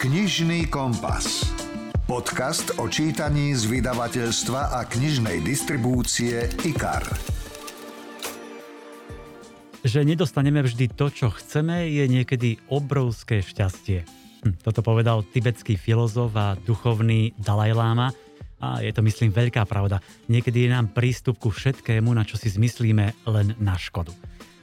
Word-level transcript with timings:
Knižný 0.00 0.72
kompas. 0.72 1.44
Podcast 2.08 2.72
o 2.80 2.88
čítaní 2.88 3.52
z 3.52 3.68
vydavateľstva 3.68 4.72
a 4.72 4.88
knižnej 4.88 5.44
distribúcie 5.44 6.48
IKAR. 6.64 7.04
Že 9.84 10.00
nedostaneme 10.08 10.64
vždy 10.64 10.96
to, 10.96 11.12
čo 11.12 11.28
chceme, 11.36 11.92
je 11.92 12.08
niekedy 12.08 12.56
obrovské 12.72 13.44
šťastie. 13.44 14.08
Hm, 14.40 14.64
toto 14.64 14.80
povedal 14.80 15.20
tibetský 15.20 15.76
filozof 15.76 16.32
a 16.32 16.56
duchovný 16.56 17.36
Dalaj 17.36 17.72
Lama 17.76 18.08
a 18.56 18.80
je 18.80 18.96
to, 18.96 19.04
myslím, 19.04 19.36
veľká 19.36 19.68
pravda. 19.68 20.00
Niekedy 20.32 20.64
je 20.64 20.70
nám 20.72 20.96
prístup 20.96 21.36
ku 21.36 21.52
všetkému, 21.52 22.08
na 22.16 22.24
čo 22.24 22.40
si 22.40 22.48
zmyslíme, 22.48 23.28
len 23.28 23.52
na 23.60 23.76
škodu. 23.76 24.16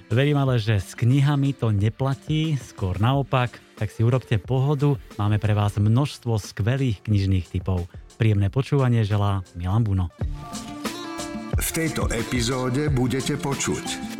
Verím 0.09 0.41
ale, 0.41 0.57
že 0.57 0.81
s 0.81 0.97
knihami 0.97 1.54
to 1.54 1.69
neplatí, 1.69 2.57
skôr 2.57 2.97
naopak, 2.97 3.66
tak 3.78 3.94
si 3.94 4.02
urobte 4.02 4.41
pohodu, 4.41 4.98
máme 5.21 5.38
pre 5.38 5.54
vás 5.54 5.78
množstvo 5.78 6.41
skvelých 6.41 7.06
knižných 7.06 7.46
typov. 7.46 7.86
Príjemné 8.18 8.50
počúvanie 8.50 9.06
želá 9.06 9.46
Milan 9.54 9.86
Buno. 9.86 10.10
V 11.57 11.70
tejto 11.70 12.10
epizóde 12.10 12.89
budete 12.89 13.37
počuť 13.37 14.18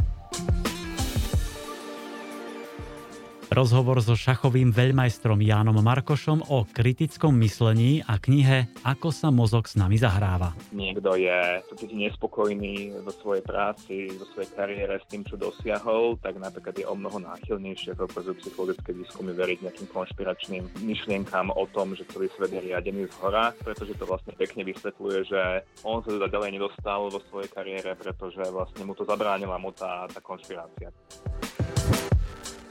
Rozhovor 3.58 3.98
so 4.06 4.14
šachovým 4.14 4.70
veľmajstrom 4.70 5.42
Jánom 5.42 5.82
Markošom 5.82 6.46
o 6.54 6.70
kritickom 6.70 7.34
myslení 7.42 8.06
a 8.06 8.22
knihe 8.22 8.70
Ako 8.86 9.10
sa 9.10 9.34
mozog 9.34 9.66
s 9.66 9.74
nami 9.74 9.98
zahráva. 9.98 10.54
Niekto 10.70 11.18
je 11.18 11.66
totiž 11.66 11.90
nespokojný 11.90 13.02
vo 13.02 13.10
svojej 13.18 13.42
práci, 13.42 14.14
vo 14.14 14.30
svojej 14.30 14.54
kariére 14.54 15.02
s 15.02 15.10
tým, 15.10 15.26
čo 15.26 15.42
dosiahol, 15.42 16.22
tak 16.22 16.38
napríklad 16.38 16.78
je 16.78 16.86
o 16.86 16.94
mnoho 16.94 17.18
náchylnejšie, 17.18 17.98
ako 17.98 18.06
ukazujú 18.14 18.46
psychologické 18.46 18.94
výskumy, 18.94 19.34
veriť 19.34 19.58
nejakým 19.66 19.90
konšpiračným 19.90 20.64
myšlienkám 20.86 21.50
o 21.50 21.66
tom, 21.74 21.98
že 21.98 22.06
celý 22.14 22.30
svet 22.38 22.54
je 22.54 22.62
riadený 22.62 23.10
z 23.10 23.16
hora, 23.26 23.58
pretože 23.58 23.98
to 23.98 24.06
vlastne 24.06 24.38
pekne 24.38 24.70
vysvetľuje, 24.70 25.20
že 25.34 25.66
on 25.82 26.06
sa 26.06 26.14
teda 26.14 26.30
ďalej 26.30 26.62
nedostal 26.62 27.10
vo 27.10 27.18
svojej 27.34 27.50
kariére, 27.50 27.98
pretože 27.98 28.38
vlastne 28.54 28.86
mu 28.86 28.94
to 28.94 29.02
zabránila 29.02 29.58
mu 29.58 29.74
tá, 29.74 30.06
tá 30.14 30.22
konšpirácia. 30.22 30.94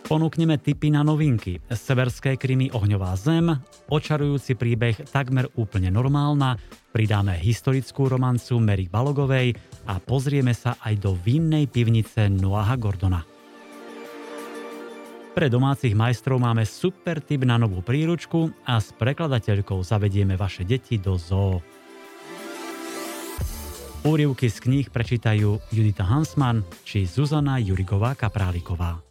Ponúkneme 0.07 0.55
tipy 0.62 0.95
na 0.95 1.03
novinky. 1.03 1.59
Severské 1.67 2.39
krymy 2.39 2.71
Ohňová 2.71 3.19
zem, 3.19 3.51
očarujúci 3.91 4.55
príbeh 4.55 4.95
takmer 5.11 5.51
úplne 5.59 5.91
normálna, 5.91 6.55
pridáme 6.95 7.35
historickú 7.35 8.07
romancu 8.07 8.62
Mary 8.62 8.87
Balogovej 8.87 9.59
a 9.91 9.99
pozrieme 9.99 10.55
sa 10.55 10.79
aj 10.79 10.95
do 11.03 11.19
vinnej 11.19 11.67
pivnice 11.67 12.31
Noaha 12.31 12.79
Gordona. 12.79 13.27
Pre 15.34 15.47
domácich 15.51 15.99
majstrov 15.99 16.39
máme 16.39 16.62
super 16.62 17.19
tip 17.19 17.43
na 17.43 17.59
novú 17.59 17.83
príručku 17.83 18.55
a 18.62 18.79
s 18.79 18.95
prekladateľkou 18.95 19.83
zavedieme 19.83 20.39
vaše 20.39 20.62
deti 20.62 21.03
do 21.03 21.19
zoo. 21.19 21.59
Úrivky 24.07 24.47
z 24.47 24.62
kníh 24.62 24.87
prečítajú 24.87 25.75
Judita 25.75 26.07
Hansman 26.07 26.62
či 26.87 27.11
Zuzana 27.11 27.59
Jurigová 27.59 28.15
Kapráliková. 28.15 29.03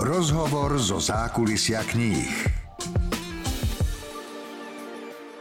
Rozhovor 0.00 0.80
zo 0.80 0.96
zákulisia 0.96 1.84
kníh. 1.84 2.32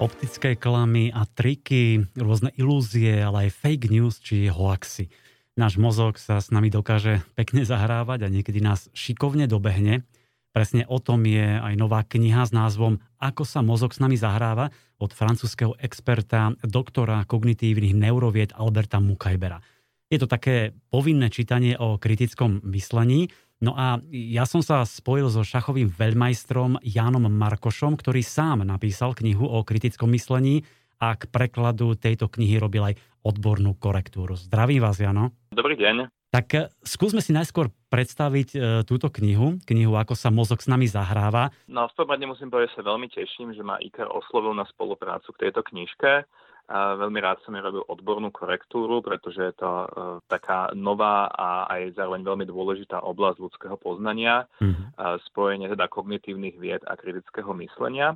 Optické 0.04 0.60
klamy 0.60 1.16
a 1.16 1.24
triky, 1.24 2.04
rôzne 2.20 2.52
ilúzie, 2.60 3.24
ale 3.24 3.48
aj 3.48 3.56
fake 3.56 3.88
news 3.88 4.20
či 4.20 4.52
hoaxy. 4.52 5.08
Náš 5.56 5.80
mozog 5.80 6.20
sa 6.20 6.44
s 6.44 6.52
nami 6.52 6.68
dokáže 6.68 7.24
pekne 7.40 7.64
zahrávať 7.64 8.28
a 8.28 8.32
niekedy 8.36 8.60
nás 8.60 8.92
šikovne 8.92 9.48
dobehne. 9.48 10.04
Presne 10.52 10.84
o 10.92 11.00
tom 11.00 11.24
je 11.24 11.56
aj 11.56 11.80
nová 11.80 12.04
kniha 12.04 12.44
s 12.44 12.52
názvom 12.52 13.00
Ako 13.16 13.48
sa 13.48 13.64
mozog 13.64 13.96
s 13.96 14.04
nami 14.04 14.20
zahráva 14.20 14.76
od 15.00 15.16
francúzského 15.16 15.80
experta, 15.80 16.52
doktora 16.68 17.24
kognitívnych 17.24 17.96
neurovied 17.96 18.52
Alberta 18.60 19.00
Mukajbera. 19.00 19.64
Je 20.12 20.20
to 20.20 20.28
také 20.28 20.76
povinné 20.92 21.32
čítanie 21.32 21.80
o 21.80 21.96
kritickom 21.96 22.60
myslení, 22.68 23.32
No 23.60 23.76
a 23.76 24.00
ja 24.16 24.48
som 24.48 24.64
sa 24.64 24.88
spojil 24.88 25.28
so 25.28 25.44
šachovým 25.44 25.92
veľmajstrom 25.92 26.80
Jánom 26.80 27.28
Markošom, 27.28 28.00
ktorý 28.00 28.24
sám 28.24 28.64
napísal 28.64 29.12
knihu 29.12 29.44
o 29.44 29.68
kritickom 29.68 30.08
myslení 30.16 30.64
a 30.96 31.20
k 31.20 31.28
prekladu 31.28 32.00
tejto 32.00 32.32
knihy 32.32 32.56
robil 32.56 32.88
aj 32.88 32.96
odbornú 33.20 33.76
korektúru. 33.76 34.40
Zdravím 34.40 34.80
vás, 34.80 35.04
Jano. 35.04 35.36
Dobrý 35.52 35.76
deň. 35.76 36.08
Tak 36.32 36.48
e, 36.56 36.72
skúsme 36.88 37.20
si 37.20 37.36
najskôr 37.36 37.68
predstaviť 37.92 38.50
e, 38.56 38.58
túto 38.88 39.12
knihu, 39.12 39.60
knihu 39.68 39.92
Ako 40.00 40.16
sa 40.16 40.32
mozog 40.32 40.64
s 40.64 40.72
nami 40.72 40.88
zahráva. 40.88 41.52
No 41.68 41.92
v 41.92 42.00
prvom 42.00 42.32
musím 42.32 42.48
povedať, 42.48 42.72
že 42.72 42.78
sa 42.80 42.88
veľmi 42.88 43.08
teším, 43.12 43.52
že 43.52 43.64
ma 43.66 43.76
IKAR 43.84 44.08
oslovil 44.08 44.56
na 44.56 44.64
spoluprácu 44.72 45.36
k 45.36 45.50
tejto 45.50 45.68
knižke. 45.68 46.24
Veľmi 46.70 47.18
rád 47.18 47.42
som 47.42 47.58
robil 47.58 47.82
odbornú 47.90 48.30
korektúru, 48.30 49.02
pretože 49.02 49.42
je 49.42 49.56
to 49.58 49.66
uh, 49.66 49.88
taká 50.30 50.70
nová 50.78 51.26
a 51.34 51.66
aj 51.66 51.98
zároveň 51.98 52.22
veľmi 52.22 52.46
dôležitá 52.46 53.02
oblasť 53.02 53.38
ľudského 53.42 53.76
poznania, 53.82 54.46
mm-hmm. 54.62 54.94
spojenie 55.34 55.66
teda 55.66 55.90
kognitívnych 55.90 56.62
vied 56.62 56.86
a 56.86 56.94
kritického 56.94 57.50
myslenia. 57.58 58.14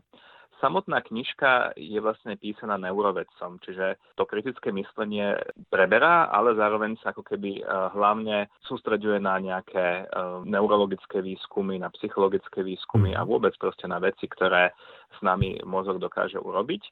Samotná 0.64 1.04
knižka 1.04 1.76
je 1.76 2.00
vlastne 2.00 2.40
písaná 2.40 2.80
neurovedcom, 2.80 3.60
čiže 3.68 4.00
to 4.16 4.24
kritické 4.24 4.72
myslenie 4.72 5.36
preberá, 5.68 6.32
ale 6.32 6.56
zároveň 6.56 6.96
sa 7.04 7.12
ako 7.12 7.20
keby 7.20 7.60
e, 7.60 7.62
hlavne 7.68 8.48
sústreďuje 8.64 9.20
na 9.20 9.44
nejaké 9.44 10.08
neurologické 10.48 11.20
výskumy, 11.20 11.84
na 11.84 11.92
psychologické 12.00 12.64
výskumy 12.64 13.12
mhm. 13.12 13.20
a 13.20 13.22
vôbec 13.28 13.52
proste 13.60 13.92
na 13.92 14.00
veci, 14.00 14.24
ktoré 14.24 14.72
s 15.12 15.20
nami 15.20 15.60
mozog 15.68 16.00
dokáže 16.00 16.40
urobiť. 16.40 16.84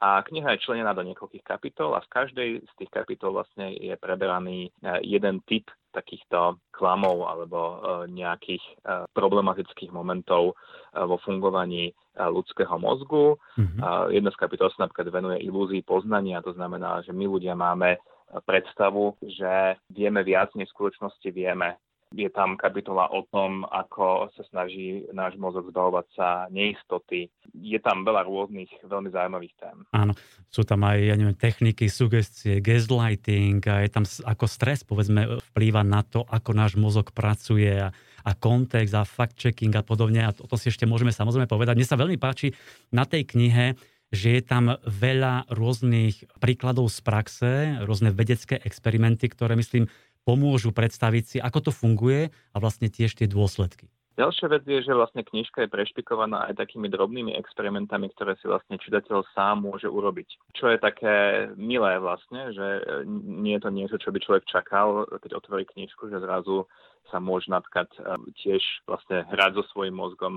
A 0.00 0.24
kniha 0.24 0.56
je 0.56 0.64
členená 0.64 0.96
do 0.96 1.04
niekoľkých 1.04 1.44
kapitol 1.44 1.92
a 1.92 2.00
v 2.00 2.08
každej 2.08 2.48
z 2.64 2.72
tých 2.80 2.90
kapitol 2.96 3.36
vlastne 3.36 3.76
je 3.76 3.92
preberaný 4.00 4.72
e, 4.72 5.04
jeden 5.04 5.44
typ 5.44 5.68
takýchto 5.94 6.60
klamov 6.74 7.26
alebo 7.26 7.58
e, 7.58 7.76
nejakých 8.12 8.60
e, 8.60 8.74
problematických 9.12 9.90
momentov 9.92 10.54
vo 10.88 11.16
fungovaní 11.20 11.92
ľudského 12.18 12.74
mozgu. 12.82 13.38
Mm-hmm. 13.54 14.10
Jedna 14.10 14.30
z 14.34 14.40
kapitol 14.40 14.72
sa 14.74 14.88
napríklad 14.88 15.14
venuje 15.14 15.46
ilúzii 15.46 15.86
poznania, 15.86 16.42
to 16.42 16.50
znamená, 16.50 17.04
že 17.06 17.14
my 17.14 17.30
ľudia 17.30 17.54
máme 17.54 18.02
predstavu, 18.42 19.14
že 19.22 19.78
vieme 19.92 20.26
viac, 20.26 20.50
než 20.58 20.68
v 20.72 20.74
skutočnosti 20.74 21.28
vieme 21.30 21.78
je 22.08 22.28
tam 22.32 22.56
kapitola 22.56 23.12
o 23.12 23.24
tom, 23.28 23.68
ako 23.68 24.32
sa 24.32 24.42
snaží 24.48 25.04
náš 25.12 25.36
mozog 25.36 25.68
zbavovať 25.68 26.06
sa 26.16 26.28
neistoty. 26.48 27.28
Je 27.52 27.76
tam 27.84 28.00
veľa 28.04 28.24
rôznych 28.24 28.72
veľmi 28.80 29.12
zaujímavých 29.12 29.54
tém. 29.60 29.76
Áno, 29.92 30.16
sú 30.48 30.64
tam 30.64 30.88
aj 30.88 30.98
ja 31.04 31.14
neviem, 31.20 31.36
techniky, 31.36 31.92
sugestie, 31.92 32.64
gaslighting, 32.64 33.60
a 33.68 33.84
je 33.84 33.90
tam 33.92 34.04
ako 34.04 34.44
stres, 34.48 34.88
povedzme, 34.88 35.40
vplýva 35.52 35.84
na 35.84 36.00
to, 36.00 36.24
ako 36.24 36.50
náš 36.56 36.80
mozog 36.80 37.12
pracuje 37.12 37.76
a, 37.76 37.92
a 38.24 38.30
kontext 38.32 38.96
a 38.96 39.04
fact-checking 39.04 39.76
a 39.76 39.84
podobne. 39.84 40.24
A 40.24 40.32
to, 40.32 40.48
to 40.48 40.56
si 40.56 40.72
ešte 40.72 40.88
môžeme 40.88 41.12
samozrejme 41.12 41.44
povedať. 41.44 41.76
Mne 41.76 41.88
sa 41.88 42.00
veľmi 42.00 42.16
páči 42.16 42.56
na 42.88 43.04
tej 43.04 43.28
knihe, 43.28 43.76
že 44.08 44.40
je 44.40 44.42
tam 44.44 44.80
veľa 44.88 45.52
rôznych 45.52 46.40
príkladov 46.40 46.88
z 46.88 46.98
praxe, 47.04 47.50
rôzne 47.84 48.08
vedecké 48.08 48.56
experimenty, 48.56 49.28
ktoré 49.28 49.52
myslím 49.52 49.84
pomôžu 50.28 50.76
predstaviť 50.76 51.24
si, 51.24 51.36
ako 51.40 51.58
to 51.68 51.72
funguje 51.72 52.28
a 52.28 52.56
vlastne 52.60 52.92
tiež 52.92 53.16
tie 53.16 53.24
dôsledky. 53.24 53.88
Ďalšia 54.18 54.50
vec 54.50 54.66
je, 54.66 54.82
že 54.82 54.98
vlastne 54.98 55.22
knižka 55.22 55.62
je 55.62 55.70
prešpikovaná 55.70 56.50
aj 56.50 56.58
takými 56.58 56.90
drobnými 56.90 57.38
experimentami, 57.38 58.10
ktoré 58.10 58.34
si 58.42 58.50
vlastne 58.50 58.74
čitateľ 58.74 59.22
sám 59.30 59.62
môže 59.62 59.86
urobiť. 59.86 60.58
Čo 60.58 60.74
je 60.74 60.78
také 60.82 61.46
milé 61.54 62.02
vlastne, 62.02 62.50
že 62.50 62.82
nie 63.06 63.54
je 63.54 63.62
to 63.62 63.70
niečo, 63.70 63.96
čo 64.02 64.10
by 64.10 64.18
človek 64.18 64.44
čakal, 64.50 65.06
keď 65.22 65.38
otvorí 65.38 65.70
knižku, 65.70 66.10
že 66.10 66.18
zrazu 66.18 66.66
sa 67.08 67.18
môže 67.18 67.48
napríklad 67.48 67.88
eh, 67.96 68.16
tiež 68.44 68.62
vlastne 68.84 69.24
hrať 69.28 69.60
so 69.60 69.64
svojím 69.72 69.96
mozgom, 69.96 70.34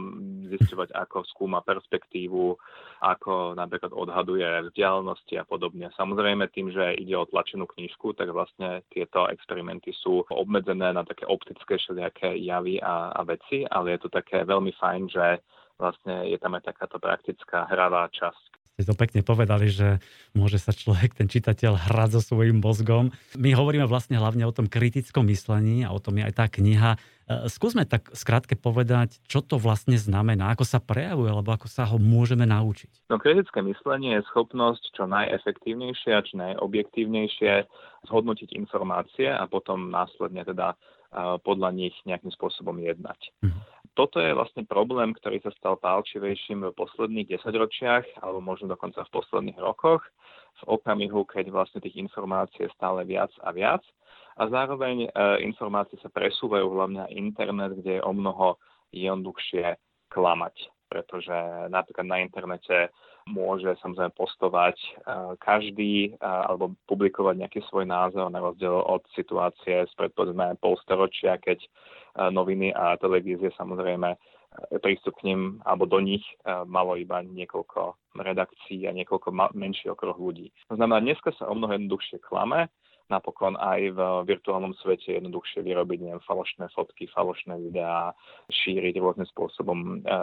zisťovať, 0.52 0.96
ako 0.96 1.24
skúma 1.32 1.60
perspektívu, 1.64 2.56
ako 3.02 3.54
napríklad 3.56 3.92
odhaduje 3.96 4.72
vzdialenosti 4.72 5.40
a 5.40 5.46
podobne. 5.48 5.92
Samozrejme 5.96 6.52
tým, 6.52 6.72
že 6.72 6.98
ide 7.00 7.16
o 7.16 7.28
tlačenú 7.28 7.68
knižku, 7.68 8.14
tak 8.16 8.32
vlastne 8.32 8.84
tieto 8.92 9.28
experimenty 9.28 9.92
sú 9.96 10.24
obmedzené 10.30 10.94
na 10.96 11.04
také 11.04 11.28
optické 11.28 11.78
všelijaké 11.78 12.38
javy 12.42 12.80
a, 12.80 13.16
a 13.16 13.22
veci, 13.24 13.68
ale 13.68 13.96
je 13.98 14.08
to 14.08 14.10
také 14.10 14.44
veľmi 14.48 14.72
fajn, 14.76 15.02
že 15.12 15.26
vlastne 15.82 16.30
je 16.30 16.38
tam 16.38 16.54
aj 16.54 16.70
takáto 16.70 17.02
praktická 17.02 17.66
hravá 17.66 18.06
časť, 18.14 18.61
ste 18.76 18.88
to 18.88 18.96
pekne 18.96 19.22
povedali, 19.22 19.68
že 19.68 20.00
môže 20.32 20.58
sa 20.58 20.72
človek, 20.72 21.14
ten 21.14 21.28
čitateľ, 21.28 21.92
hrať 21.92 22.18
so 22.18 22.22
svojím 22.34 22.64
mozgom. 22.64 23.12
My 23.36 23.52
hovoríme 23.52 23.86
vlastne 23.86 24.16
hlavne 24.16 24.48
o 24.48 24.56
tom 24.56 24.72
kritickom 24.72 25.28
myslení 25.28 25.84
a 25.84 25.92
o 25.92 26.00
tom 26.00 26.18
je 26.18 26.24
aj 26.26 26.34
tá 26.34 26.46
kniha. 26.48 26.96
E, 26.96 26.98
skúsme 27.52 27.84
tak 27.84 28.10
skrátke 28.16 28.56
povedať, 28.56 29.20
čo 29.28 29.44
to 29.44 29.60
vlastne 29.60 30.00
znamená, 30.00 30.56
ako 30.56 30.64
sa 30.64 30.80
prejavuje, 30.80 31.30
alebo 31.30 31.52
ako 31.52 31.68
sa 31.68 31.84
ho 31.86 32.00
môžeme 32.00 32.48
naučiť. 32.48 33.12
No, 33.12 33.20
kritické 33.20 33.60
myslenie 33.62 34.18
je 34.18 34.28
schopnosť 34.32 34.96
čo 34.96 35.04
najefektívnejšie 35.06 36.12
a 36.16 36.26
čo 36.26 36.34
najobjektívnejšie 36.40 37.54
zhodnotiť 38.08 38.56
informácie 38.56 39.30
a 39.30 39.46
potom 39.46 39.92
následne 39.92 40.48
teda 40.48 40.74
podľa 41.44 41.76
nich 41.76 41.92
nejakým 42.08 42.32
spôsobom 42.32 42.80
jednať. 42.80 43.20
Mhm. 43.44 43.60
Toto 43.94 44.24
je 44.24 44.32
vlastne 44.32 44.64
problém, 44.64 45.12
ktorý 45.12 45.44
sa 45.44 45.52
stal 45.56 45.76
pálčivejším 45.80 46.72
v 46.72 46.78
posledných 46.78 47.28
desaťročiach, 47.36 48.24
alebo 48.24 48.40
možno 48.40 48.72
dokonca 48.72 49.04
v 49.04 49.14
posledných 49.14 49.60
rokoch, 49.60 50.04
v 50.62 50.80
okamihu, 50.80 51.28
keď 51.28 51.52
vlastne 51.52 51.84
tých 51.84 52.00
informácií 52.00 52.68
je 52.68 52.76
stále 52.76 53.04
viac 53.04 53.32
a 53.44 53.52
viac. 53.52 53.84
A 54.40 54.48
zároveň 54.48 55.06
e, 55.06 55.10
informácie 55.44 56.00
sa 56.00 56.08
presúvajú 56.08 56.72
hlavne 56.72 57.04
na 57.04 57.10
internet, 57.12 57.76
kde 57.76 58.00
je 58.00 58.06
o 58.06 58.16
mnoho 58.16 58.56
jednoduchšie 58.96 59.76
klamať 60.08 60.56
pretože 60.92 61.32
napríklad 61.72 62.04
na 62.04 62.20
internete 62.20 62.92
môže 63.32 63.72
samozrejme 63.80 64.12
postovať 64.12 64.76
e, 64.76 64.90
každý 65.40 66.12
e, 66.12 66.20
alebo 66.20 66.76
publikovať 66.92 67.40
nejaký 67.40 67.64
svoj 67.72 67.88
názor 67.88 68.28
na 68.28 68.44
rozdiel 68.44 68.76
od 68.76 69.00
situácie 69.16 69.88
spred 69.96 70.12
povedzme 70.12 70.60
polstoročia, 70.60 71.40
keď 71.40 71.64
noviny 72.18 72.76
a 72.76 73.00
televízie 73.00 73.52
samozrejme 73.56 74.16
prístup 74.84 75.16
k 75.24 75.32
ním 75.32 75.64
alebo 75.64 75.88
do 75.88 76.04
nich 76.04 76.28
malo 76.68 77.00
iba 77.00 77.24
niekoľko 77.24 77.96
redakcií 78.20 78.84
a 78.84 78.92
niekoľko 78.92 79.32
menší 79.56 79.88
okruh 79.88 80.20
ľudí. 80.20 80.52
To 80.68 80.76
znamená, 80.76 81.00
dneska 81.00 81.32
sa 81.40 81.48
o 81.48 81.56
mnoho 81.56 81.80
jednoduchšie 81.80 82.20
klame, 82.20 82.68
napokon 83.12 83.60
aj 83.60 83.92
v 83.92 84.00
virtuálnom 84.24 84.72
svete 84.80 85.20
jednoduchšie 85.20 85.68
vyrobiť 85.68 86.00
neviem, 86.00 86.24
falošné 86.24 86.72
fotky, 86.72 87.12
falošné 87.12 87.60
videá, 87.60 88.16
šíriť 88.48 88.96
rôznym 89.04 89.28
spôsobom 89.28 90.00
e, 90.00 90.16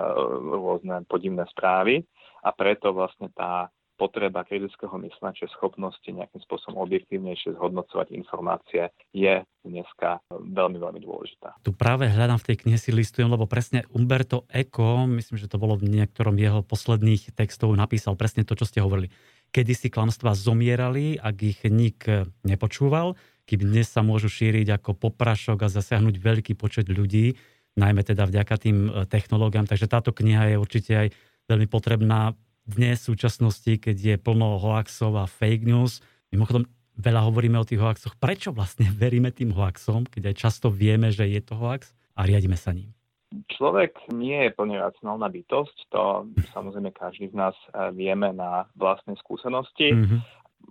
rôzne 0.57 1.05
podivné 1.05 1.45
správy 1.53 2.01
a 2.41 2.49
preto 2.57 2.97
vlastne 2.97 3.29
tá 3.37 3.69
potreba 3.99 4.47
kritického 4.47 4.95
myslenia, 5.03 5.35
či 5.35 5.51
schopnosti 5.51 6.07
nejakým 6.07 6.39
spôsobom 6.47 6.79
objektívnejšie 6.87 7.59
zhodnocovať 7.59 8.15
informácie 8.15 8.95
je 9.11 9.43
dneska 9.67 10.23
veľmi, 10.31 10.79
veľmi 10.79 11.01
dôležitá. 11.03 11.59
Tu 11.67 11.75
práve 11.75 12.07
hľadám 12.07 12.39
v 12.39 12.47
tej 12.49 12.57
knihe 12.63 12.79
si 12.79 12.95
listujem, 12.95 13.27
lebo 13.27 13.51
presne 13.51 13.85
Umberto 13.91 14.47
Eco, 14.49 15.05
myslím, 15.11 15.37
že 15.37 15.51
to 15.51 15.59
bolo 15.59 15.75
v 15.75 15.91
niektorom 15.91 16.39
jeho 16.39 16.63
posledných 16.63 17.35
textov, 17.35 17.75
napísal 17.75 18.15
presne 18.15 18.47
to, 18.47 18.55
čo 18.55 18.65
ste 18.65 18.79
hovorili 18.79 19.11
kedysi 19.51 19.91
klamstvá 19.91 20.37
zomierali, 20.37 21.17
ak 21.19 21.37
ich 21.43 21.61
nik 21.67 22.05
nepočúval, 22.45 23.17
kým 23.49 23.65
dnes 23.65 23.89
sa 23.89 24.05
môžu 24.05 24.29
šíriť 24.29 24.77
ako 24.77 24.93
poprašok 24.95 25.65
a 25.65 25.73
zasiahnuť 25.73 26.21
veľký 26.21 26.53
počet 26.53 26.93
ľudí, 26.93 27.33
najmä 27.81 28.05
teda 28.05 28.29
vďaka 28.29 28.55
tým 28.61 28.77
e, 28.85 28.91
technológiám. 29.09 29.65
Takže 29.65 29.89
táto 29.89 30.13
kniha 30.13 30.53
je 30.53 30.57
určite 30.61 30.93
aj 30.93 31.09
veľmi 31.49 31.65
potrebná 31.71 32.37
dnes 32.69 33.01
v 33.01 33.17
súčasnosti, 33.17 33.73
keď 33.81 33.97
je 33.97 34.17
plno 34.21 34.61
hoaxov 34.61 35.17
a 35.17 35.25
fake 35.25 35.65
news. 35.65 36.05
Mimochodom, 36.29 36.69
veľa 37.01 37.25
hovoríme 37.25 37.57
o 37.57 37.65
tých 37.65 37.81
hoaxoch. 37.81 38.19
Prečo 38.21 38.53
vlastne 38.53 38.91
veríme 39.03 39.33
tým 39.33 39.57
hoaxom, 39.57 40.05
keď 40.05 40.35
aj 40.35 40.37
často 40.37 40.69
vieme, 40.69 41.09
že 41.09 41.25
je 41.25 41.41
to 41.41 41.57
hoax 41.57 41.97
a 42.19 42.29
riadime 42.29 42.59
sa 42.59 42.77
ním? 42.77 42.93
Človek 43.29 44.09
nie 44.17 44.49
je 44.49 44.57
plne 44.57 44.81
racionálna 44.81 45.29
bytosť, 45.29 45.93
to 45.93 46.33
samozrejme 46.57 46.97
každý 46.97 47.29
z 47.29 47.37
nás 47.37 47.53
eh, 47.73 47.93
vieme 47.93 48.33
na 48.33 48.65
vlastnej 48.73 49.21
skúsenosti. 49.21 49.93
Mm-hmm. 49.93 50.21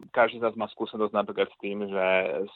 Každý 0.10 0.42
z 0.42 0.46
nás 0.46 0.56
má 0.58 0.66
skúsenosť 0.74 1.14
napríklad 1.14 1.50
s 1.54 1.58
tým, 1.62 1.86
že 1.86 2.06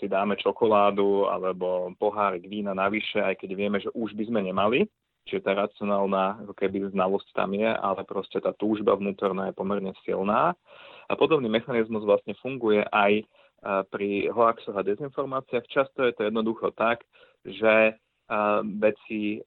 si 0.02 0.06
dáme 0.10 0.38
čokoládu 0.38 1.30
alebo 1.30 1.94
pohárik 1.98 2.46
vína 2.46 2.74
navyše, 2.74 3.22
aj 3.22 3.46
keď 3.46 3.50
vieme, 3.54 3.78
že 3.82 3.90
už 3.94 4.14
by 4.18 4.24
sme 4.30 4.42
nemali. 4.46 4.90
Čiže 5.30 5.46
tá 5.46 5.52
racionálna 5.54 6.46
ako 6.48 6.54
keby 6.58 6.90
znalosť 6.90 7.30
tam 7.38 7.54
je, 7.54 7.70
ale 7.70 8.02
proste 8.04 8.42
tá 8.42 8.52
túžba 8.58 8.98
vnútorná 8.98 9.50
je 9.52 9.58
pomerne 9.58 9.94
silná. 10.02 10.58
A 11.08 11.14
podobný 11.14 11.52
mechanizmus 11.52 12.08
vlastne 12.08 12.34
funguje 12.42 12.82
aj 12.90 13.22
eh, 13.22 13.26
pri 13.92 14.32
hoaxoch 14.34 14.78
a 14.78 14.86
dezinformáciách. 14.86 15.66
Často 15.70 16.06
je 16.08 16.14
to 16.18 16.26
jednoducho 16.28 16.74
tak, 16.74 17.06
že 17.46 17.98
veci 18.64 19.38
e, 19.38 19.40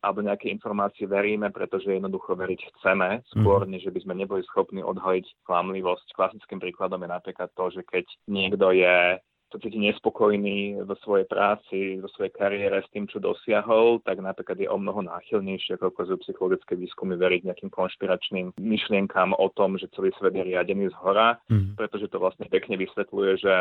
alebo 0.00 0.24
nejaké 0.24 0.48
informácie 0.48 1.04
veríme, 1.04 1.52
pretože 1.52 1.92
jednoducho 1.92 2.32
veriť 2.32 2.60
chceme, 2.72 3.20
skôr 3.28 3.68
mhm. 3.68 3.70
než 3.76 3.92
by 3.92 4.00
sme 4.00 4.14
neboli 4.16 4.42
schopní 4.48 4.80
odhojiť 4.80 5.44
klamlivosť. 5.44 6.16
Klasickým 6.16 6.58
príkladom 6.60 7.04
je 7.04 7.10
napríklad 7.12 7.52
to, 7.52 7.68
že 7.68 7.82
keď 7.84 8.04
niekto 8.28 8.72
je 8.72 9.20
to 9.52 9.60
cíti 9.60 9.76
nespokojný 9.76 10.80
vo 10.88 10.96
svojej 11.04 11.28
práci, 11.28 12.00
vo 12.00 12.08
svojej 12.08 12.32
kariére 12.32 12.80
s 12.80 12.88
tým, 12.88 13.04
čo 13.04 13.20
dosiahol, 13.20 14.00
tak 14.00 14.24
napríklad 14.24 14.56
je 14.56 14.68
o 14.72 14.80
mnoho 14.80 15.04
náchylnejšie, 15.04 15.76
ako 15.76 15.92
ukazujú 15.92 16.24
psychologické 16.24 16.72
výskumy, 16.72 17.20
veriť 17.20 17.52
nejakým 17.52 17.68
konšpiračným 17.68 18.56
myšlienkám 18.56 19.36
o 19.36 19.46
tom, 19.52 19.76
že 19.76 19.92
celý 19.92 20.08
svet 20.16 20.32
je 20.32 20.56
riadený 20.56 20.88
z 20.88 20.96
hora, 21.04 21.36
mm. 21.52 21.76
pretože 21.76 22.08
to 22.08 22.16
vlastne 22.16 22.48
pekne 22.48 22.80
vysvetľuje, 22.80 23.30
že 23.44 23.54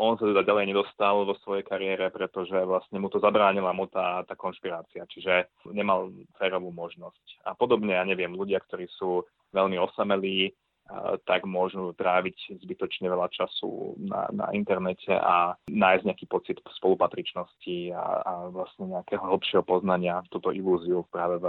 on 0.00 0.16
sa 0.16 0.24
teda 0.24 0.48
ďalej 0.48 0.72
nedostal 0.72 1.28
vo 1.28 1.36
svojej 1.44 1.60
kariére, 1.60 2.08
pretože 2.08 2.56
vlastne 2.64 2.96
mu 2.96 3.12
to 3.12 3.20
zabránila 3.20 3.76
mu 3.76 3.84
tá, 3.84 4.24
tá 4.24 4.32
konšpirácia, 4.32 5.04
čiže 5.04 5.52
nemal 5.68 6.08
férovú 6.40 6.72
možnosť. 6.72 7.44
A 7.44 7.52
podobne, 7.52 7.92
ja 7.92 8.04
neviem, 8.08 8.32
ľudia, 8.32 8.64
ktorí 8.64 8.88
sú 8.96 9.28
veľmi 9.52 9.76
osamelí, 9.76 10.56
tak 11.24 11.46
môžu 11.46 11.94
tráviť 11.94 12.60
zbytočne 12.62 13.06
veľa 13.06 13.30
času 13.30 13.94
na, 14.02 14.26
na 14.34 14.46
internete 14.50 15.14
a 15.14 15.54
nájsť 15.70 16.04
nejaký 16.06 16.26
pocit 16.26 16.56
spolupatričnosti 16.66 17.76
a, 17.94 18.04
a 18.26 18.32
vlastne 18.50 18.90
nejakého 18.90 19.22
hlbšieho 19.22 19.62
poznania, 19.62 20.26
túto 20.30 20.50
ilúziu 20.50 21.06
práve 21.10 21.38
v 21.38 21.46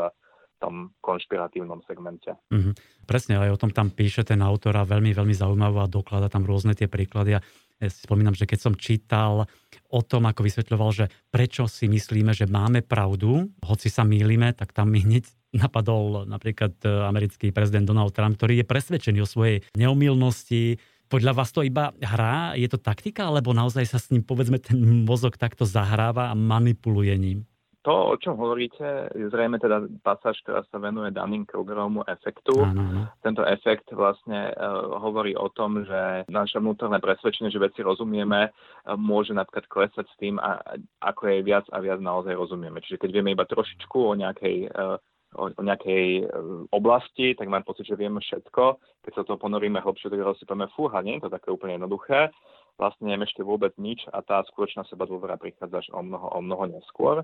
tom 0.61 0.93
konšpiratívnom 1.01 1.81
segmente. 1.89 2.37
Mm-hmm. 2.53 2.73
Presne, 3.09 3.41
aj 3.41 3.57
o 3.57 3.61
tom 3.65 3.73
tam 3.73 3.89
píše 3.89 4.21
ten 4.21 4.45
autor 4.45 4.77
a 4.77 4.85
veľmi, 4.85 5.09
veľmi 5.09 5.33
zaujímavé 5.33 5.81
a 5.81 5.89
doklada 5.89 6.29
tam 6.29 6.45
rôzne 6.45 6.77
tie 6.77 6.85
príklady. 6.85 7.41
A 7.41 7.43
ja 7.81 7.89
si 7.89 8.05
spomínam, 8.05 8.37
že 8.37 8.45
keď 8.45 8.59
som 8.61 8.73
čítal 8.77 9.49
o 9.89 10.01
tom, 10.05 10.29
ako 10.29 10.45
vysvetľoval, 10.45 10.89
že 10.93 11.05
prečo 11.33 11.65
si 11.65 11.89
myslíme, 11.89 12.31
že 12.31 12.45
máme 12.45 12.85
pravdu, 12.85 13.49
hoci 13.65 13.89
sa 13.89 14.05
mýlime, 14.05 14.53
tak 14.53 14.71
tam 14.71 14.93
mi 14.93 15.01
hneď 15.01 15.25
napadol 15.51 16.23
napríklad 16.29 16.77
e, 16.85 16.87
americký 16.87 17.51
prezident 17.51 17.83
Donald 17.83 18.15
Trump, 18.15 18.39
ktorý 18.39 18.63
je 18.63 18.69
presvedčený 18.69 19.19
o 19.19 19.27
svojej 19.27 19.65
neomilnosti. 19.75 20.79
Podľa 21.11 21.33
vás 21.35 21.51
to 21.51 21.59
iba 21.67 21.91
hrá? 21.99 22.55
Je 22.55 22.71
to 22.71 22.79
taktika? 22.79 23.27
Alebo 23.27 23.51
naozaj 23.51 23.83
sa 23.83 23.99
s 23.99 24.07
ním, 24.15 24.23
povedzme, 24.23 24.63
ten 24.63 24.79
mozog 25.03 25.35
takto 25.35 25.67
zahráva 25.67 26.31
a 26.31 26.39
manipuluje 26.39 27.11
ním? 27.19 27.50
To, 27.81 28.13
o 28.13 28.15
čom 28.17 28.37
hovoríte, 28.37 29.09
je 29.17 29.25
zrejme 29.33 29.57
teda 29.57 29.89
pasáž, 30.05 30.37
ktorá 30.45 30.61
sa 30.69 30.77
venuje 30.77 31.09
daným 31.09 31.49
krugerovému 31.49 32.05
efektu. 32.05 32.61
Ano, 32.61 33.09
Tento 33.25 33.41
efekt 33.41 33.89
vlastne 33.89 34.53
uh, 34.53 35.01
hovorí 35.01 35.33
o 35.33 35.49
tom, 35.49 35.81
že 35.81 36.29
naše 36.29 36.61
vnútorné 36.61 37.01
presvedčenie, 37.01 37.49
že 37.49 37.61
veci 37.61 37.81
rozumieme, 37.81 38.49
uh, 38.49 38.97
môže 38.97 39.33
napríklad 39.33 39.65
klesať 39.65 40.05
s 40.05 40.15
tým, 40.21 40.37
a, 40.37 40.61
ako 41.01 41.21
je 41.33 41.39
viac 41.41 41.65
a 41.73 41.81
viac 41.81 41.97
naozaj 41.97 42.37
rozumieme. 42.37 42.81
Čiže 42.85 43.01
keď 43.01 43.09
vieme 43.09 43.33
iba 43.33 43.49
trošičku 43.49 43.97
o 43.97 44.13
nejakej 44.13 44.69
uh, 44.69 45.01
o, 45.35 45.47
o 45.47 45.61
nejakej 45.63 46.27
oblasti, 46.75 47.31
tak 47.39 47.47
mám 47.47 47.63
pocit, 47.63 47.87
že 47.87 47.95
vieme 47.95 48.19
všetko. 48.19 48.63
Keď 49.07 49.11
sa 49.15 49.23
to 49.23 49.39
ponoríme 49.39 49.79
hlbšie, 49.79 50.11
tak 50.11 50.19
povieme, 50.19 50.67
fúha, 50.75 50.99
nie 50.99 51.15
je 51.17 51.23
to 51.27 51.31
také 51.31 51.55
úplne 51.55 51.79
jednoduché. 51.79 52.35
Vlastne 52.75 53.07
nevieme 53.07 53.27
ešte 53.27 53.43
vôbec 53.45 53.71
nič 53.79 54.03
a 54.11 54.19
tá 54.23 54.43
skutočná 54.47 54.87
seba 54.87 55.07
dôvera 55.07 55.39
prichádza 55.39 55.85
až 55.85 55.87
o 55.95 56.01
mnoho, 56.03 56.27
o 56.35 56.39
mnoho 56.43 56.63
neskôr. 56.71 57.23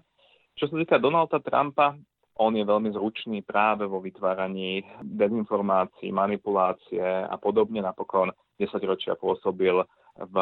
Čo 0.58 0.74
sa 0.74 0.76
týka 0.82 0.98
Donalda 0.98 1.38
Trumpa, 1.38 1.94
on 2.42 2.54
je 2.58 2.66
veľmi 2.66 2.90
zručný 2.90 3.46
práve 3.46 3.86
vo 3.86 4.02
vytváraní 4.02 4.82
dezinformácií, 5.06 6.10
manipulácie 6.10 7.02
a 7.02 7.38
podobne. 7.38 7.82
Napokon 7.86 8.34
10 8.58 8.74
ročia 8.90 9.14
pôsobil 9.14 9.78
v 10.18 10.36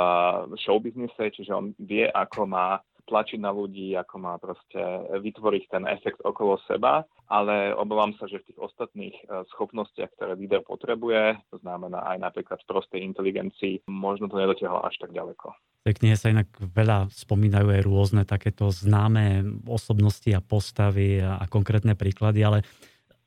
showbiznise, 0.55 1.35
čiže 1.35 1.51
on 1.51 1.75
vie, 1.83 2.07
ako 2.07 2.47
má 2.47 2.79
tlačiť 3.05 3.39
na 3.39 3.53
ľudí, 3.53 3.93
ako 3.95 4.15
má 4.17 4.35
proste 4.41 4.81
vytvoriť 5.15 5.63
ten 5.69 5.83
efekt 5.87 6.19
okolo 6.25 6.57
seba, 6.65 7.05
ale 7.29 7.73
obávam 7.73 8.13
sa, 8.17 8.25
že 8.25 8.41
v 8.41 8.47
tých 8.51 8.59
ostatných 8.59 9.15
e, 9.15 9.23
schopnostiach, 9.55 10.13
ktoré 10.17 10.33
líder 10.37 10.61
potrebuje, 10.65 11.37
to 11.53 11.57
znamená 11.61 12.01
aj 12.11 12.17
napríklad 12.21 12.59
v 12.61 12.69
prostej 12.69 12.99
inteligencii, 13.05 13.85
možno 13.89 14.29
to 14.29 14.41
nedotiahol 14.41 14.81
až 14.85 14.97
tak 15.01 15.13
ďaleko. 15.13 15.53
V 15.85 15.93
knihe 15.93 16.17
sa 16.17 16.33
inak 16.33 16.49
veľa 16.57 17.13
spomínajú 17.13 17.67
aj 17.69 17.81
rôzne 17.85 18.23
takéto 18.25 18.73
známe 18.73 19.45
osobnosti 19.69 20.29
a 20.33 20.41
postavy 20.41 21.21
a, 21.21 21.45
konkrétne 21.45 21.93
príklady, 21.93 22.41
ale 22.41 22.65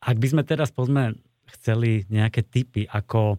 ak 0.02 0.18
by 0.18 0.26
sme 0.26 0.42
teraz 0.42 0.74
pozme 0.74 1.14
chceli 1.58 2.04
nejaké 2.10 2.44
typy, 2.44 2.84
ako 2.86 3.38